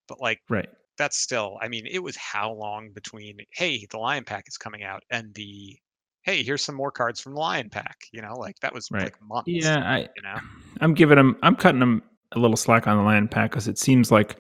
[0.08, 0.70] But like Right.
[0.98, 4.84] That's still I mean, it was how long between hey, the lion pack is coming
[4.84, 5.78] out and the
[6.24, 7.98] hey, here's some more cards from the lion pack.
[8.12, 9.04] You know, like that was Right.
[9.04, 9.48] like months.
[9.48, 10.38] Yeah, I You know?
[10.82, 13.78] I'm giving them I'm cutting them a little slack on the Lion pack because it
[13.78, 14.38] seems like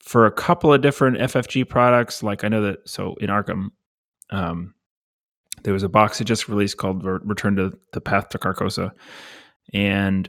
[0.00, 3.68] for a couple of different FFG products, like I know that so in Arkham,
[4.30, 4.74] um,
[5.62, 8.90] there was a box that just released called Return to the Path to Carcosa,
[9.72, 10.28] and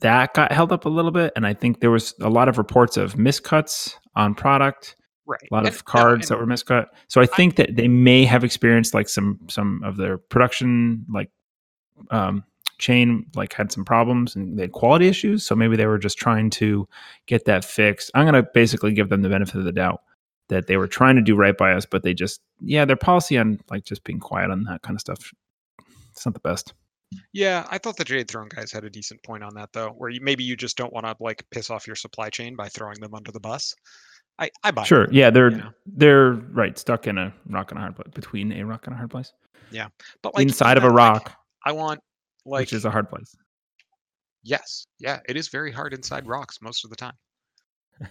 [0.00, 1.32] that got held up a little bit.
[1.36, 5.40] And I think there was a lot of reports of miscuts on product, Right.
[5.50, 6.86] a lot And- of no, cards that were miscut.
[7.08, 11.30] So I think that they may have experienced like some some of their production like
[12.10, 12.44] um,
[12.78, 15.46] chain like had some problems and they had quality issues.
[15.46, 16.88] So maybe they were just trying to
[17.26, 18.10] get that fixed.
[18.14, 20.02] I'm going to basically give them the benefit of the doubt
[20.48, 23.38] that they were trying to do right by us, but they just, yeah, their policy
[23.38, 25.32] on like just being quiet on that kind of stuff,
[26.10, 26.74] it's not the best.
[27.32, 30.10] Yeah, I thought the Jade Throne guys had a decent point on that though, where
[30.10, 33.00] you, maybe you just don't want to like piss off your supply chain by throwing
[33.00, 33.74] them under the bus.
[34.38, 34.82] I, I buy.
[34.82, 34.86] It.
[34.86, 35.04] Sure.
[35.04, 35.30] it, Yeah.
[35.30, 35.70] They're, you know.
[35.86, 36.78] they're right.
[36.78, 39.32] Stuck in a rock and a hard place between a rock and a hard place
[39.70, 39.88] Yeah,
[40.22, 41.32] but like inside of a even, like, rock,
[41.64, 42.00] I want
[42.44, 43.34] like which is a hard place.
[44.42, 44.86] Yes.
[44.98, 47.14] Yeah, it is very hard inside rocks most of the time.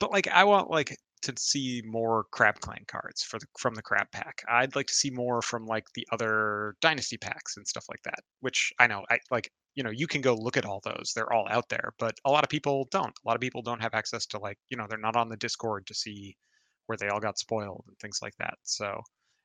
[0.00, 3.82] but like I want like to see more crab clan cards for the from the
[3.82, 4.42] crab pack.
[4.48, 8.20] I'd like to see more from like the other dynasty packs and stuff like that,
[8.40, 11.12] which I know I like you know, you can go look at all those.
[11.14, 13.16] They're all out there, but a lot of people don't.
[13.24, 15.36] A lot of people don't have access to like, you know, they're not on the
[15.36, 16.36] Discord to see
[16.86, 18.54] where they all got spoiled and things like that.
[18.64, 18.86] So,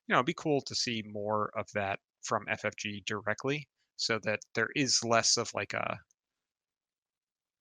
[0.08, 4.40] you know, it'd be cool to see more of that from FFG directly so that
[4.56, 5.98] there is less of like a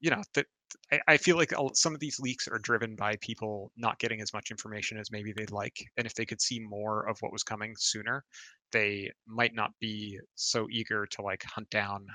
[0.00, 0.46] you know that
[0.92, 4.32] I, I feel like some of these leaks are driven by people not getting as
[4.32, 7.42] much information as maybe they'd like and if they could see more of what was
[7.42, 8.24] coming sooner
[8.72, 12.06] they might not be so eager to like hunt down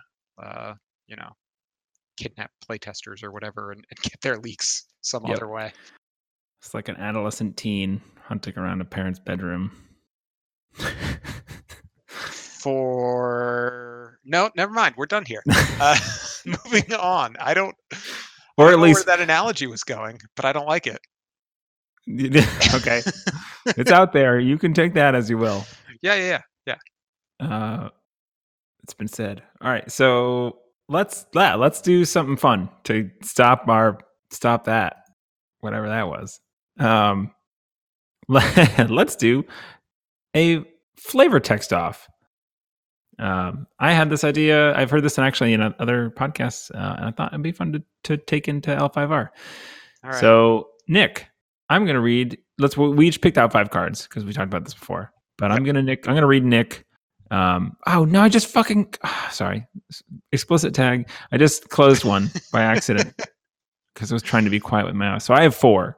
[0.41, 0.73] uh
[1.07, 1.29] you know
[2.17, 5.35] kidnap playtesters or whatever and, and get their leaks some Yep.
[5.37, 5.71] other way
[6.61, 9.71] It's like an adolescent teen hunting around a parent's bedroom.
[12.59, 15.43] for no never mind we're done here
[15.79, 15.97] uh
[16.65, 17.75] moving on i don't
[18.59, 20.99] or at least where that analogy was going but i don't like it
[22.73, 23.01] okay,
[23.77, 24.39] it's out there.
[24.39, 25.63] You can take that as you will.
[26.01, 26.75] yeah yeah yeah
[27.39, 27.89] Uh,
[28.83, 29.43] it's been said.
[29.61, 33.99] All right, so let's yeah, let's do something fun to stop our
[34.31, 34.95] stop that
[35.59, 36.39] whatever that was.
[36.79, 37.31] Um,
[38.27, 39.45] let's do
[40.35, 40.63] a
[40.97, 42.07] flavor text off.
[43.19, 44.75] Um, I had this idea.
[44.75, 47.73] I've heard this in actually in other podcasts, uh, and I thought it'd be fun
[47.73, 49.11] to, to take into L5R.
[49.11, 51.27] all right So, Nick,
[51.69, 52.37] I'm going to read.
[52.57, 52.77] Let's.
[52.77, 55.11] We each picked out five cards because we talked about this before.
[55.37, 56.07] But I'm going to Nick.
[56.07, 56.85] I'm going to read Nick.
[57.31, 57.77] Um.
[57.87, 58.21] Oh no!
[58.21, 58.93] I just fucking.
[59.03, 59.67] ah, sorry.
[60.31, 61.09] Explicit tag.
[61.31, 63.13] I just closed one by accident
[63.93, 65.25] because I was trying to be quiet with my mouse.
[65.25, 65.97] So I have four.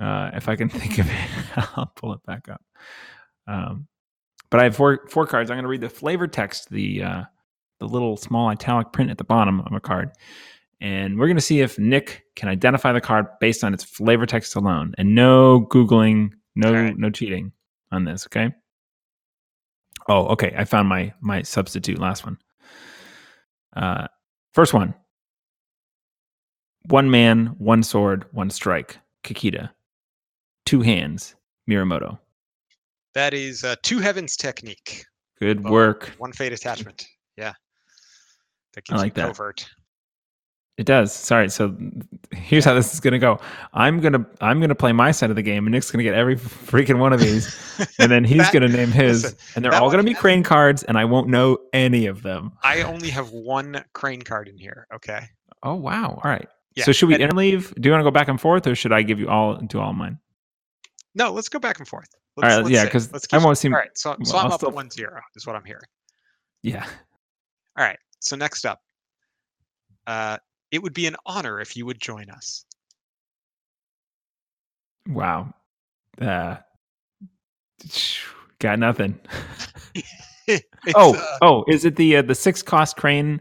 [0.00, 2.62] Uh, if I can think of it, I'll pull it back up.
[3.46, 3.86] Um,
[4.54, 5.50] but I have four four cards.
[5.50, 7.22] I'm going to read the flavor text, the uh,
[7.80, 10.12] the little small italic print at the bottom of a card,
[10.80, 14.26] and we're going to see if Nick can identify the card based on its flavor
[14.26, 16.96] text alone, and no googling, no Alright.
[16.96, 17.50] no cheating
[17.90, 18.28] on this.
[18.28, 18.54] Okay.
[20.08, 20.54] Oh, okay.
[20.56, 22.38] I found my my substitute last one.
[23.74, 24.06] Uh,
[24.52, 24.94] first one.
[26.90, 28.98] One man, one sword, one strike.
[29.24, 29.70] Kakita.
[30.64, 31.34] Two hands.
[31.68, 32.20] Mirumoto.
[33.14, 35.04] That is uh, two heavens technique.
[35.40, 36.12] Good work.
[36.18, 37.06] One fate attachment.
[37.36, 37.52] Yeah.
[38.74, 39.26] That I gives like you that.
[39.28, 39.66] covert.
[40.76, 41.12] It does.
[41.12, 41.48] Sorry.
[41.48, 41.76] So
[42.32, 43.38] here's how this is gonna go.
[43.72, 46.34] I'm gonna I'm gonna play my side of the game, and Nick's gonna get every
[46.36, 47.56] freaking one of these,
[48.00, 50.82] and then he's That- gonna name his, listen, and they're all gonna be crane cards,
[50.82, 52.50] and I won't know any of them.
[52.64, 54.88] I only have one crane card in here.
[54.92, 55.20] Okay.
[55.62, 56.20] Oh wow!
[56.24, 56.48] All right.
[56.74, 57.72] Yeah, so should we and- interleave?
[57.80, 59.78] Do you want to go back and forth, or should I give you all do
[59.78, 60.18] all mine?
[61.14, 62.08] No, let's go back and forth.
[62.36, 63.96] All Let's, right, let's yeah, because Let's I keep- won't seem- All right.
[63.96, 65.82] So, so well, I'm I'll up still- one zero is what I'm hearing.
[66.62, 66.84] Yeah.
[67.78, 67.98] All right.
[68.20, 68.80] So next up,
[70.06, 70.38] uh,
[70.70, 72.64] it would be an honor if you would join us.
[75.08, 75.52] Wow.
[76.20, 76.56] Uh,
[78.58, 79.18] got nothing.
[80.94, 83.40] Oh, uh, oh, is it the uh, the six cost crane?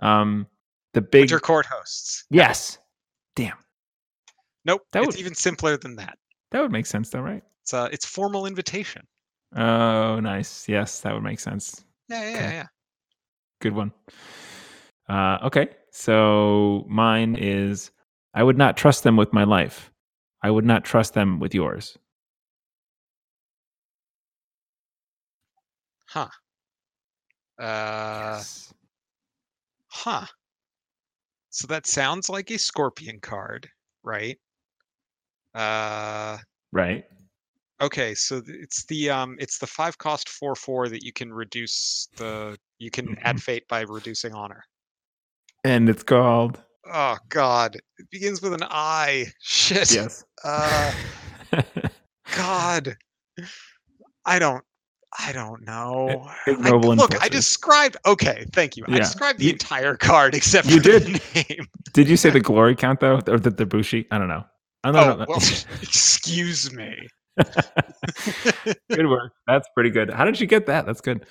[0.00, 0.46] Um,
[0.92, 2.26] the big Winter Court hosts.
[2.30, 2.76] yes.
[3.34, 3.56] Damn,
[4.66, 4.82] Nope.
[4.92, 6.18] That it's would- even simpler than that.
[6.50, 7.42] that would make sense, though, right?
[7.62, 9.06] It's uh, it's formal invitation.
[9.54, 10.68] Oh, nice.
[10.68, 11.84] Yes, that would make sense.
[12.08, 12.40] Yeah, yeah, Okay.
[12.40, 12.66] yeah, yeah.
[13.60, 13.92] Good one.
[15.08, 17.90] Uh, okay, so mine is
[18.34, 19.92] I would not trust them with my life.
[20.42, 21.96] I would not trust them with yours.
[26.06, 26.28] Huh.
[27.58, 28.74] Uh, yes.
[29.88, 30.26] huh.
[31.50, 33.68] So that sounds like a scorpion card,
[34.02, 34.38] right?
[35.54, 36.38] Uh,
[36.72, 37.04] Right.
[37.82, 38.14] Okay.
[38.14, 42.56] So it's the um, it's the five cost four four that you can reduce the
[42.78, 43.26] you can Mm-hmm.
[43.26, 44.62] add fate by reducing honor.
[45.64, 46.60] And it's called
[46.92, 49.26] Oh God, it begins with an I.
[49.40, 49.92] Shit.
[49.94, 50.24] yes.
[50.44, 50.92] Uh,
[52.36, 52.96] God.
[54.24, 54.64] I don't.
[55.18, 56.26] I don't know.
[56.46, 57.96] I- ignoble look, I described.
[58.06, 58.84] Okay, thank you.
[58.88, 61.48] I described the you- entire card except you for the did.
[61.58, 61.66] name.
[61.92, 64.06] Did you say the glory count though, or the the bushi?
[64.10, 64.44] I don't know.
[64.84, 65.26] I don't Oh know.
[65.28, 65.38] well,
[65.82, 66.96] excuse me.
[68.90, 69.32] good work.
[69.46, 70.10] That's pretty good.
[70.10, 70.86] How did you get that?
[70.86, 71.26] That's good.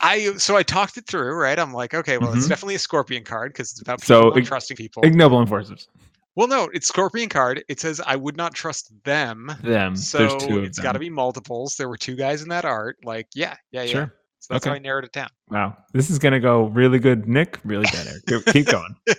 [0.00, 1.58] I so I talked it through, right?
[1.58, 2.48] I'm like, okay, well, it's Mhm.
[2.50, 5.02] definitely a scorpion card because it's about So, people not ig- trusting people.
[5.04, 5.88] Ignoble enforcers.
[6.36, 7.64] well, no, it's scorpion card.
[7.68, 9.52] It says I would not trust them.
[9.62, 9.96] Them.
[9.96, 11.76] So There's two of it's got to be multiples.
[11.76, 12.96] There were two guys in that art.
[13.04, 13.92] Like, yeah, yeah, yeah.
[13.92, 14.14] Sure.
[14.40, 15.30] So that's how I narrowed it down.
[15.48, 15.76] Wow.
[15.94, 17.58] This is gonna go really good, Nick.
[17.64, 18.44] Really bad, Eric.
[18.46, 18.94] Keep going.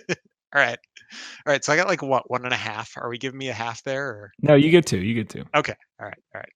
[0.54, 0.78] All right,
[1.46, 1.64] all right.
[1.64, 2.92] So I got like what one and a half.
[2.96, 4.06] Are we giving me a half there?
[4.08, 4.32] Or?
[4.42, 4.98] No, you get two.
[4.98, 5.44] You get two.
[5.54, 5.74] Okay.
[6.00, 6.18] All right.
[6.34, 6.52] All right.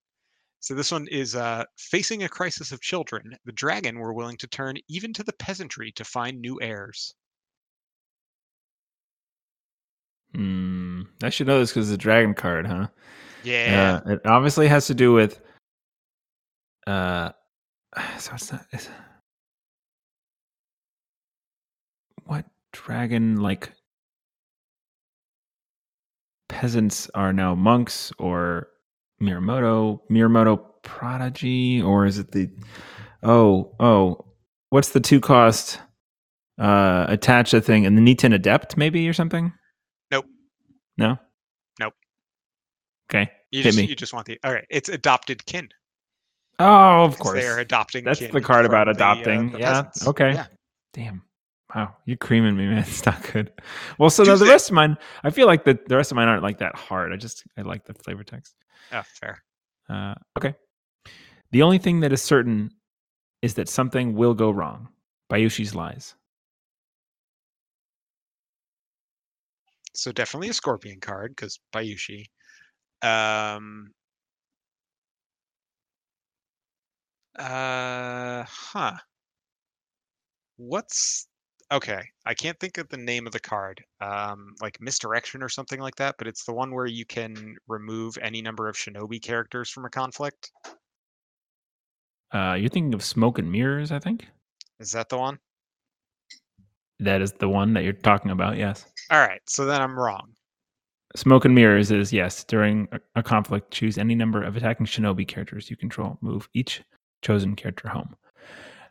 [0.61, 3.35] So this one is uh, facing a crisis of children.
[3.47, 7.15] The dragon were willing to turn even to the peasantry to find new heirs.
[10.35, 11.03] Hmm.
[11.23, 12.89] I should know this because it's a dragon card, huh?
[13.43, 14.01] Yeah.
[14.05, 15.41] Uh, it obviously has to do with.
[16.87, 17.31] Uh,
[18.19, 18.67] so it's not.
[18.73, 18.89] It's,
[22.27, 23.73] what dragon like
[26.51, 28.69] peasants are now monks or
[29.23, 32.51] Mirumoto Mirumoto prodigy or is it the
[33.23, 34.25] oh oh
[34.71, 35.79] what's the two cost
[36.59, 39.53] uh attach a thing and the Niten adept maybe or something
[40.11, 40.27] Nope.
[40.99, 41.17] no
[41.79, 41.95] Nope.
[43.11, 43.85] okay you hit just me.
[43.85, 44.67] you just want the all right.
[44.71, 45.69] It's adopted kin.
[46.59, 48.05] oh of course They are adopting.
[48.05, 49.53] That's kin the card from about the, uh, adopting.
[49.53, 49.73] the yeah.
[49.73, 50.07] peasants.
[50.07, 50.35] Okay.
[50.35, 50.47] Yeah.
[50.93, 51.23] Damn.
[51.75, 51.95] Wow.
[52.05, 52.79] You're creaming me, man.
[52.87, 53.53] It's not good.
[53.99, 56.29] Well, so the, the rest of mine, I feel like the, the rest of mine
[56.29, 57.13] aren't like that hard.
[57.13, 58.55] I just, I like the flavor text.
[58.93, 59.43] Oh, fair.
[59.89, 60.55] Uh, okay.
[61.53, 62.71] The only thing that is certain
[63.43, 64.89] is that something will go wrong.
[65.31, 66.15] Bayushi's lies.
[69.95, 72.27] So definitely a scorpion card because Bayushi.
[73.03, 73.93] Um.
[77.39, 78.45] Uh.
[78.47, 78.97] Huh.
[80.57, 81.27] What's
[81.73, 82.03] okay?
[82.27, 83.83] I can't think of the name of the card.
[84.01, 86.17] Um, like misdirection or something like that.
[86.19, 89.91] But it's the one where you can remove any number of shinobi characters from a
[89.91, 90.51] conflict.
[92.33, 94.27] Uh, you're thinking of smoke and mirrors, I think.
[94.79, 95.39] Is that the one?
[97.01, 98.57] That is the one that you're talking about.
[98.57, 98.85] Yes.
[99.11, 99.41] All right.
[99.49, 100.33] So then I'm wrong.
[101.17, 102.45] Smoke and mirrors is yes.
[102.45, 106.19] During a, a conflict, choose any number of attacking shinobi characters you control.
[106.21, 106.83] Move each
[107.23, 108.15] chosen character home.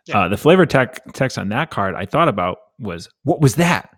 [0.09, 0.21] Yeah.
[0.21, 3.89] Uh, the flavor tech text on that card I thought about was what was that?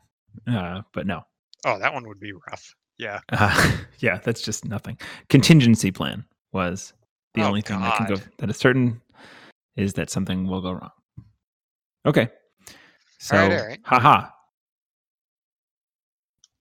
[0.48, 1.22] Uh, but no.
[1.66, 2.74] Oh, that one would be rough.
[2.98, 3.20] Yeah.
[3.32, 4.98] Uh, yeah, that's just nothing.
[5.30, 6.94] Contingency plan was
[7.34, 8.30] the Oh, only thing that can go God.
[8.40, 9.02] that is certain
[9.78, 10.90] is that something will go wrong.
[12.06, 12.28] Okay.
[13.20, 13.80] So, All right, all right.
[13.86, 14.28] haha.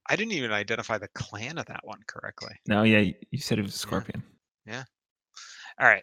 [0.08, 2.54] I didn't even identify the clan of that one correctly.
[2.66, 2.98] No, yeah,
[3.30, 4.22] you- said it was a scorpion.
[5.80, 6.02] All right.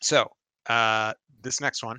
[0.00, 0.30] So,
[0.66, 1.12] uh,
[1.42, 1.98] this next one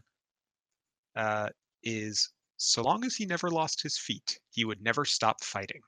[1.15, 1.49] uh,
[1.83, 5.81] is so long as he never lost his feet, he would never stop fighting.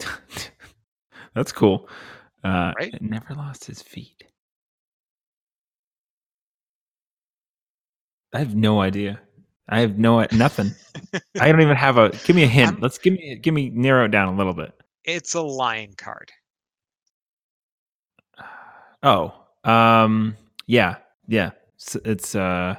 [1.34, 1.88] That's cool.
[2.42, 3.00] Uh, Right?
[3.02, 4.24] Never lost his feet.
[8.32, 9.20] I have no idea.
[9.68, 10.70] I have no nothing.
[11.40, 12.10] I don't even have a.
[12.24, 12.72] Give me a hint.
[12.72, 14.72] I'm- Let's give me give me narrow it down a little bit.
[15.04, 16.30] It's a lion card.
[19.06, 19.34] Oh,
[19.64, 20.34] um,
[20.66, 20.96] yeah,
[21.26, 21.50] yeah.
[21.76, 22.76] It's, it's uh,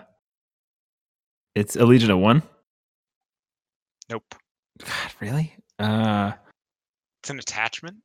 [1.55, 2.43] it's a Legion of One.
[4.09, 4.35] Nope.
[4.79, 5.55] God, really?
[5.79, 6.33] Uh,
[7.21, 7.97] It's an attachment.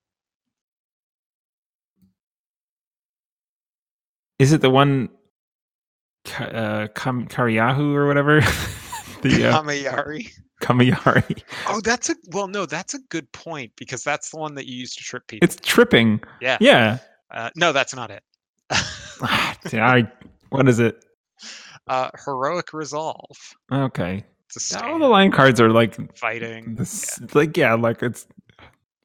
[4.38, 5.10] is it the one?
[6.38, 8.40] Uh, Kam- Karyahu or whatever.
[9.22, 10.30] the uh, Kamayari.
[10.62, 11.42] Kamiyari.
[11.68, 12.48] Oh, that's a well.
[12.48, 15.44] No, that's a good point because that's the one that you use to trip people.
[15.44, 16.20] It's tripping.
[16.40, 16.56] yeah.
[16.60, 16.98] Yeah.
[17.30, 18.22] Uh, no, that's not it.
[19.72, 20.10] I,
[20.50, 21.04] what is it?
[21.88, 23.36] uh, heroic resolve.
[23.72, 24.24] Okay.
[24.82, 26.74] All the line cards are like fighting.
[26.74, 27.20] this.
[27.34, 28.26] Like yeah, like it's.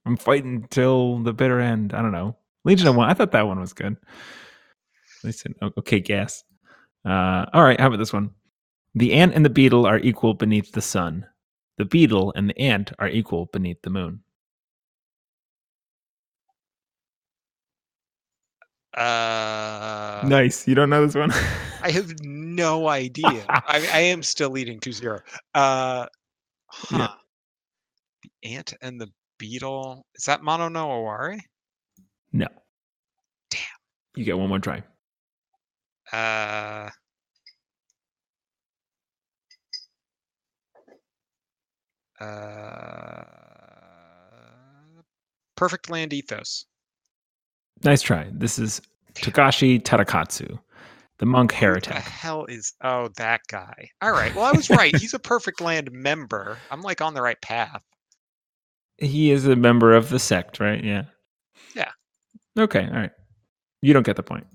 [0.06, 1.94] I'm fighting till the bitter end.
[1.94, 2.36] I don't know.
[2.64, 3.10] Legion of One.
[3.10, 3.98] I thought that one was good.
[5.24, 6.44] Listen, okay, gas.
[7.04, 8.32] Uh, all right, how about this one?
[8.96, 11.26] The ant and the beetle are equal beneath the sun.
[11.78, 14.22] The beetle and the ant are equal beneath the moon.
[18.96, 20.68] Uh, nice.
[20.68, 21.32] You don't know this one?
[21.82, 23.46] I have no idea.
[23.50, 25.20] I, I am still leading 2-0.
[25.54, 26.06] Uh,
[26.68, 26.98] huh.
[26.98, 27.08] Yeah.
[28.24, 30.06] The ant and the beetle.
[30.16, 31.40] Is that Mono no Aware?
[32.32, 32.48] no.
[33.50, 33.62] Damn.
[34.16, 34.82] You get one more try.
[36.14, 36.90] Uh,
[42.24, 43.24] uh,
[45.56, 46.66] perfect land ethos.
[47.84, 48.28] Nice try.
[48.32, 48.82] This is
[49.16, 50.58] Togashi Tadakatsu,
[51.20, 51.94] the monk Who the heretic.
[51.94, 52.74] hell is?
[52.82, 53.90] Oh, that guy.
[54.02, 54.34] All right.
[54.36, 54.96] Well, I was right.
[54.96, 56.58] He's a perfect land member.
[56.72, 57.82] I'm like on the right path.
[58.98, 60.84] He is a member of the sect, right?
[60.84, 61.04] Yeah.
[61.76, 61.92] Yeah.
[62.58, 62.86] Okay.
[62.88, 63.12] All right.
[63.82, 64.48] You don't get the point.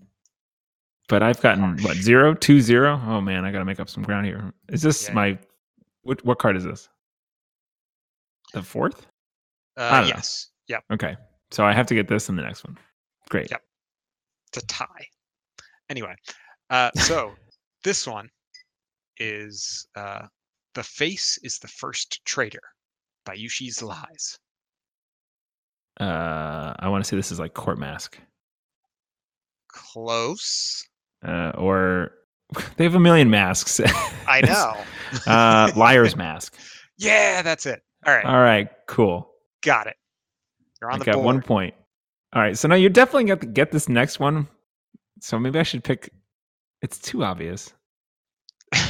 [1.08, 3.00] but I've gotten what zero, two, zero.
[3.06, 4.52] Oh man, I got to make up some ground here.
[4.70, 5.14] Is this Yeah.
[5.14, 5.38] my
[6.02, 6.24] what?
[6.24, 6.88] What card is this?
[8.54, 9.06] The fourth.
[9.76, 10.14] Uh, don't know.
[10.16, 10.48] yes.
[10.68, 10.84] Yep.
[10.92, 11.16] Okay,
[11.50, 12.76] so I have to get this in the next one.
[13.30, 13.50] Great.
[13.50, 13.62] Yep.
[14.52, 15.06] It's a tie.
[15.88, 16.14] Anyway,
[16.70, 17.32] uh, so
[17.84, 18.28] this one
[19.18, 20.26] is uh,
[20.74, 22.62] The Face is the First Traitor
[23.26, 24.38] Bayushi's Lies.
[26.00, 28.18] Uh, I want to say this is like court mask,
[29.68, 30.82] Close.
[31.26, 32.12] uh, or
[32.76, 33.80] they have a million masks.
[34.26, 34.74] I know.
[35.30, 36.56] uh, liar's mask.
[36.96, 37.80] yeah, that's it.
[38.06, 38.24] All right.
[38.24, 39.30] All right, cool.
[39.62, 39.96] got it.
[40.80, 41.26] You're on I the got board.
[41.26, 41.74] one point.
[42.32, 44.46] All right, so now you're definitely going to get this next one.
[45.20, 46.12] So maybe I should pick.
[46.82, 47.72] It's too obvious.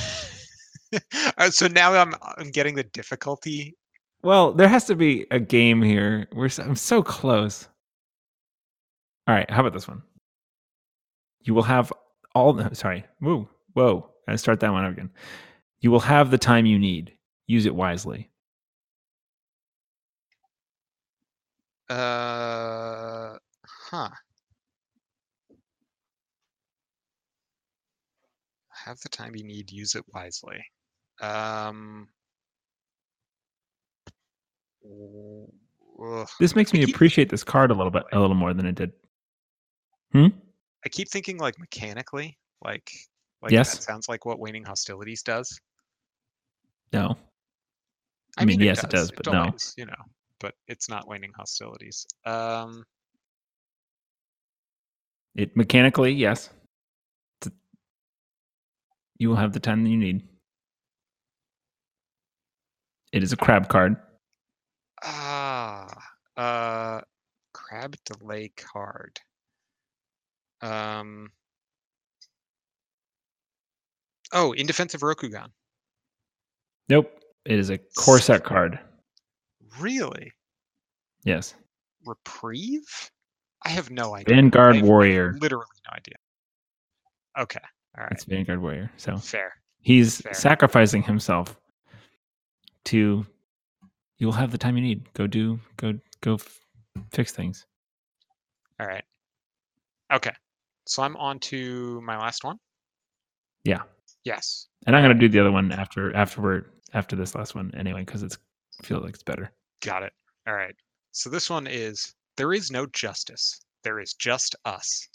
[1.39, 3.77] Uh, so now I'm I'm getting the difficulty.
[4.25, 6.27] Well, there has to be a game here.
[6.33, 7.69] We're so, I'm so close.
[9.29, 10.03] All right, how about this one?
[11.43, 11.93] You will have
[12.35, 12.53] all.
[12.53, 14.11] the- Sorry, whoa, whoa.
[14.27, 15.11] I start that one over again.
[15.81, 17.17] You will have the time you need.
[17.47, 18.29] Use it wisely.
[21.89, 23.00] Uh,
[23.91, 24.11] huh.
[28.85, 29.71] Have the time you need.
[29.71, 30.65] Use it wisely.
[31.21, 32.09] Um.
[36.03, 36.29] ugh.
[36.39, 38.75] This makes me keep- appreciate this card a little bit, a little more than it
[38.77, 38.93] did.
[40.13, 40.29] Hmm.
[40.85, 42.91] I keep thinking like mechanically, like
[43.43, 43.75] like Yes.
[43.75, 45.61] that sounds like what waning hostilities does.
[46.93, 47.17] No,
[48.39, 49.55] I mean, yes, it does, but no.
[49.77, 49.93] you know,
[50.41, 52.07] but it's not waning hostilities.
[52.25, 52.85] Um,
[55.35, 56.51] it mechanically, yes.
[57.41, 57.51] T-
[59.19, 60.23] You will have the time that you need.
[63.13, 63.97] It is a crab card.
[65.03, 65.89] ah,
[66.37, 67.01] uh,
[67.53, 69.19] crab delay card.
[70.63, 71.31] Um.
[74.33, 75.49] Oh, in defense of Rokugan.
[76.89, 77.11] Nope.
[77.47, 78.79] It is a core set card.
[79.79, 80.31] Really?
[81.25, 81.55] Yes.
[82.05, 83.11] Reprieve?
[83.65, 84.35] I have no idea.
[84.35, 85.37] Vanguard have Warrior.
[85.41, 86.15] Literally no idea.
[87.39, 87.61] Okay.
[87.97, 88.13] All right.
[88.13, 88.91] It's Vanguard Warrior.
[88.97, 89.53] So Fair.
[89.81, 90.35] he's Fair.
[90.35, 91.59] sacrificing himself
[92.87, 93.27] to
[94.19, 95.13] you'll have the time you need.
[95.15, 96.61] Go do go go f-
[97.13, 97.67] fix things.
[98.81, 99.05] All right.
[100.13, 100.33] Okay.
[100.87, 102.59] So I'm on to my last one.
[103.65, 103.83] Yeah.
[104.25, 104.69] Yes.
[104.87, 108.05] And I'm going to do the other one after afterward after this last one anyway
[108.05, 108.39] cuz it's
[108.83, 109.53] feel like it's better.
[109.83, 110.13] Got it.
[110.47, 110.75] All right.
[111.13, 113.61] So this one is there is no justice.
[113.85, 115.07] There is just us.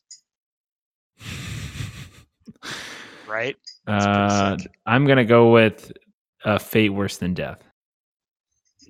[3.28, 3.56] Right?
[3.88, 4.56] Uh.
[4.86, 5.92] I'm going to go with
[6.44, 7.64] a fate worse than death.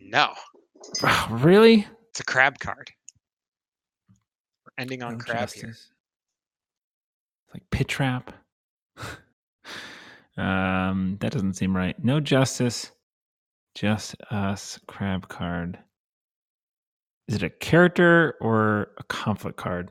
[0.02, 0.34] No.
[1.30, 1.88] really?
[2.10, 2.92] It's a crab card.
[4.66, 5.68] We're ending on No crab here.
[5.68, 5.88] justice.
[7.54, 8.34] Like pit trap.
[10.38, 11.96] um, that doesn't seem right.
[12.04, 12.92] No justice,
[13.76, 14.78] just us.
[14.88, 15.80] Crab card.
[17.28, 19.90] Is it a character or a conflict card?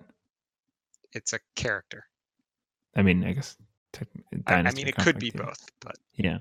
[1.12, 2.05] It's a character.
[2.97, 3.57] I mean, I guess.
[3.93, 4.09] Tech,
[4.47, 5.43] I, I mean, it could be yeah.
[5.45, 6.39] both, but Yeah.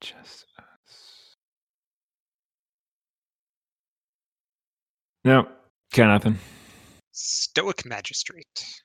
[0.00, 1.36] Just us.
[5.24, 5.48] No,
[5.94, 6.38] got nothing.
[7.12, 8.82] Stoic Magistrate.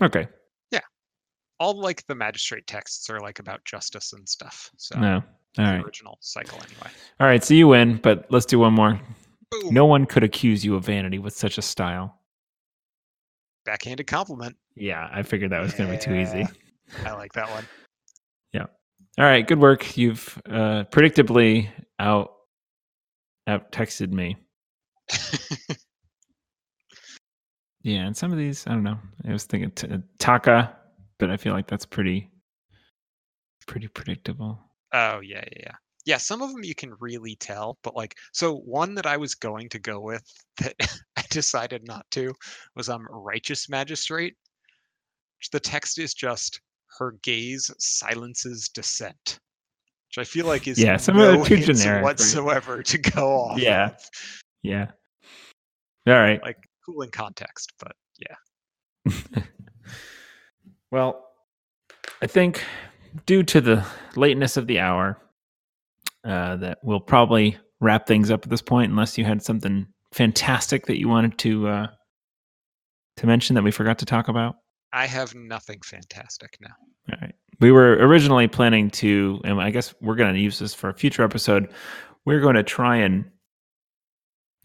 [0.00, 0.28] Okay.
[0.70, 0.80] Yeah,
[1.58, 4.70] all like the magistrate texts are like about justice and stuff.
[4.76, 5.22] So No.
[5.58, 5.84] All right.
[5.84, 6.90] original cycle anyway.
[7.20, 7.42] All right.
[7.44, 9.00] So you win, but let's do one more.
[9.50, 9.72] Boom.
[9.74, 12.18] No one could accuse you of vanity with such a style.
[13.64, 14.56] Backhanded compliment.
[14.74, 16.44] Yeah, I figured that was going to be too easy.
[17.06, 17.64] I like that one.
[18.52, 18.66] Yeah.
[19.18, 19.96] All right, good work.
[19.96, 22.32] You've uh, predictably out
[23.46, 24.36] out texted me.
[27.84, 28.98] Yeah, and some of these, I don't know.
[29.28, 30.74] I was thinking t- uh, Taka,
[31.18, 32.30] but I feel like that's pretty
[33.66, 34.58] pretty predictable.
[34.94, 35.72] Oh yeah, yeah, yeah.
[36.06, 39.34] Yeah, some of them you can really tell, but like so one that I was
[39.34, 40.22] going to go with
[40.58, 40.74] that
[41.16, 42.32] I decided not to
[42.76, 44.34] was um righteous magistrate.
[45.52, 46.60] The text is just
[46.98, 49.40] her gaze silences dissent.
[50.08, 53.28] Which I feel like is Yeah, some of no are too generic, whatsoever to go
[53.32, 53.58] off.
[53.58, 53.86] Yeah.
[53.86, 54.10] of.
[54.62, 54.86] Yeah.
[56.06, 56.40] All right.
[56.42, 59.42] Like cool in context, but yeah.
[60.90, 61.26] Well,
[62.22, 62.62] I think
[63.26, 63.86] due to the
[64.16, 65.18] lateness of the hour,
[66.24, 70.86] uh, that we'll probably wrap things up at this point, unless you had something fantastic
[70.86, 71.86] that you wanted to uh,
[73.16, 74.56] to mention that we forgot to talk about.
[74.92, 76.74] I have nothing fantastic now.
[77.10, 77.34] All right.
[77.60, 80.94] We were originally planning to, and I guess we're going to use this for a
[80.94, 81.68] future episode.
[82.24, 83.24] We're going to try and,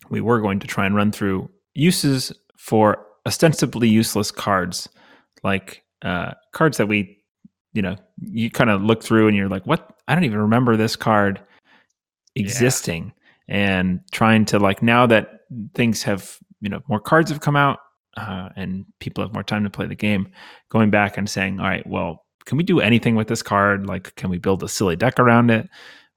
[0.09, 4.87] we were going to try and run through uses for ostensibly useless cards
[5.43, 7.18] like uh, cards that we,
[7.73, 9.95] you know, you kind of look through and you're like, what?
[10.07, 11.41] I don't even remember this card
[12.35, 13.13] existing.
[13.47, 15.41] And trying to like now that
[15.73, 17.79] things have, you know, more cards have come out
[18.15, 20.29] uh, and people have more time to play the game,
[20.69, 23.87] going back and saying, all right, well, can we do anything with this card?
[23.87, 25.69] Like, can we build a silly deck around it?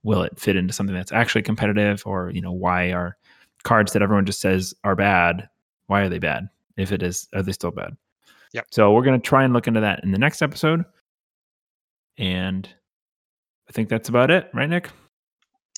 [0.03, 2.03] Will it fit into something that's actually competitive?
[2.07, 3.17] Or, you know, why are
[3.63, 5.49] cards that everyone just says are bad?
[5.87, 6.49] Why are they bad?
[6.77, 7.97] If it is, are they still bad?
[8.53, 8.67] Yep.
[8.71, 10.85] So we're going to try and look into that in the next episode.
[12.19, 12.69] And
[13.69, 14.91] I think that's about it, right, Nick?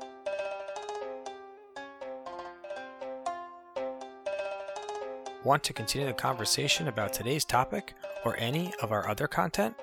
[5.44, 7.92] Want to continue the conversation about today's topic
[8.24, 9.74] or any of our other content?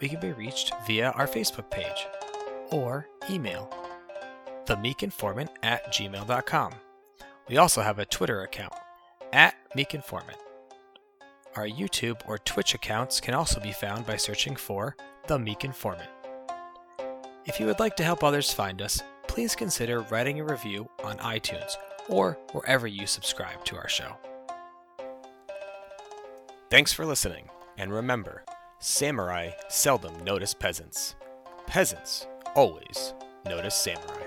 [0.00, 2.06] We can be reached via our Facebook page
[2.70, 3.70] or email
[4.64, 6.72] themeekinformant at gmail.com.
[7.48, 8.74] We also have a Twitter account
[9.32, 10.36] at meekinformant.
[11.54, 16.08] Our YouTube or Twitch accounts can also be found by searching for The Meek Informant.
[17.44, 21.18] If you would like to help others find us, please consider writing a review on
[21.18, 21.74] iTunes
[22.08, 24.16] or wherever you subscribe to our show.
[26.70, 28.44] Thanks for listening, and remember
[28.78, 31.16] samurai seldom notice peasants.
[31.66, 33.14] Peasants always
[33.44, 34.21] notice samurai.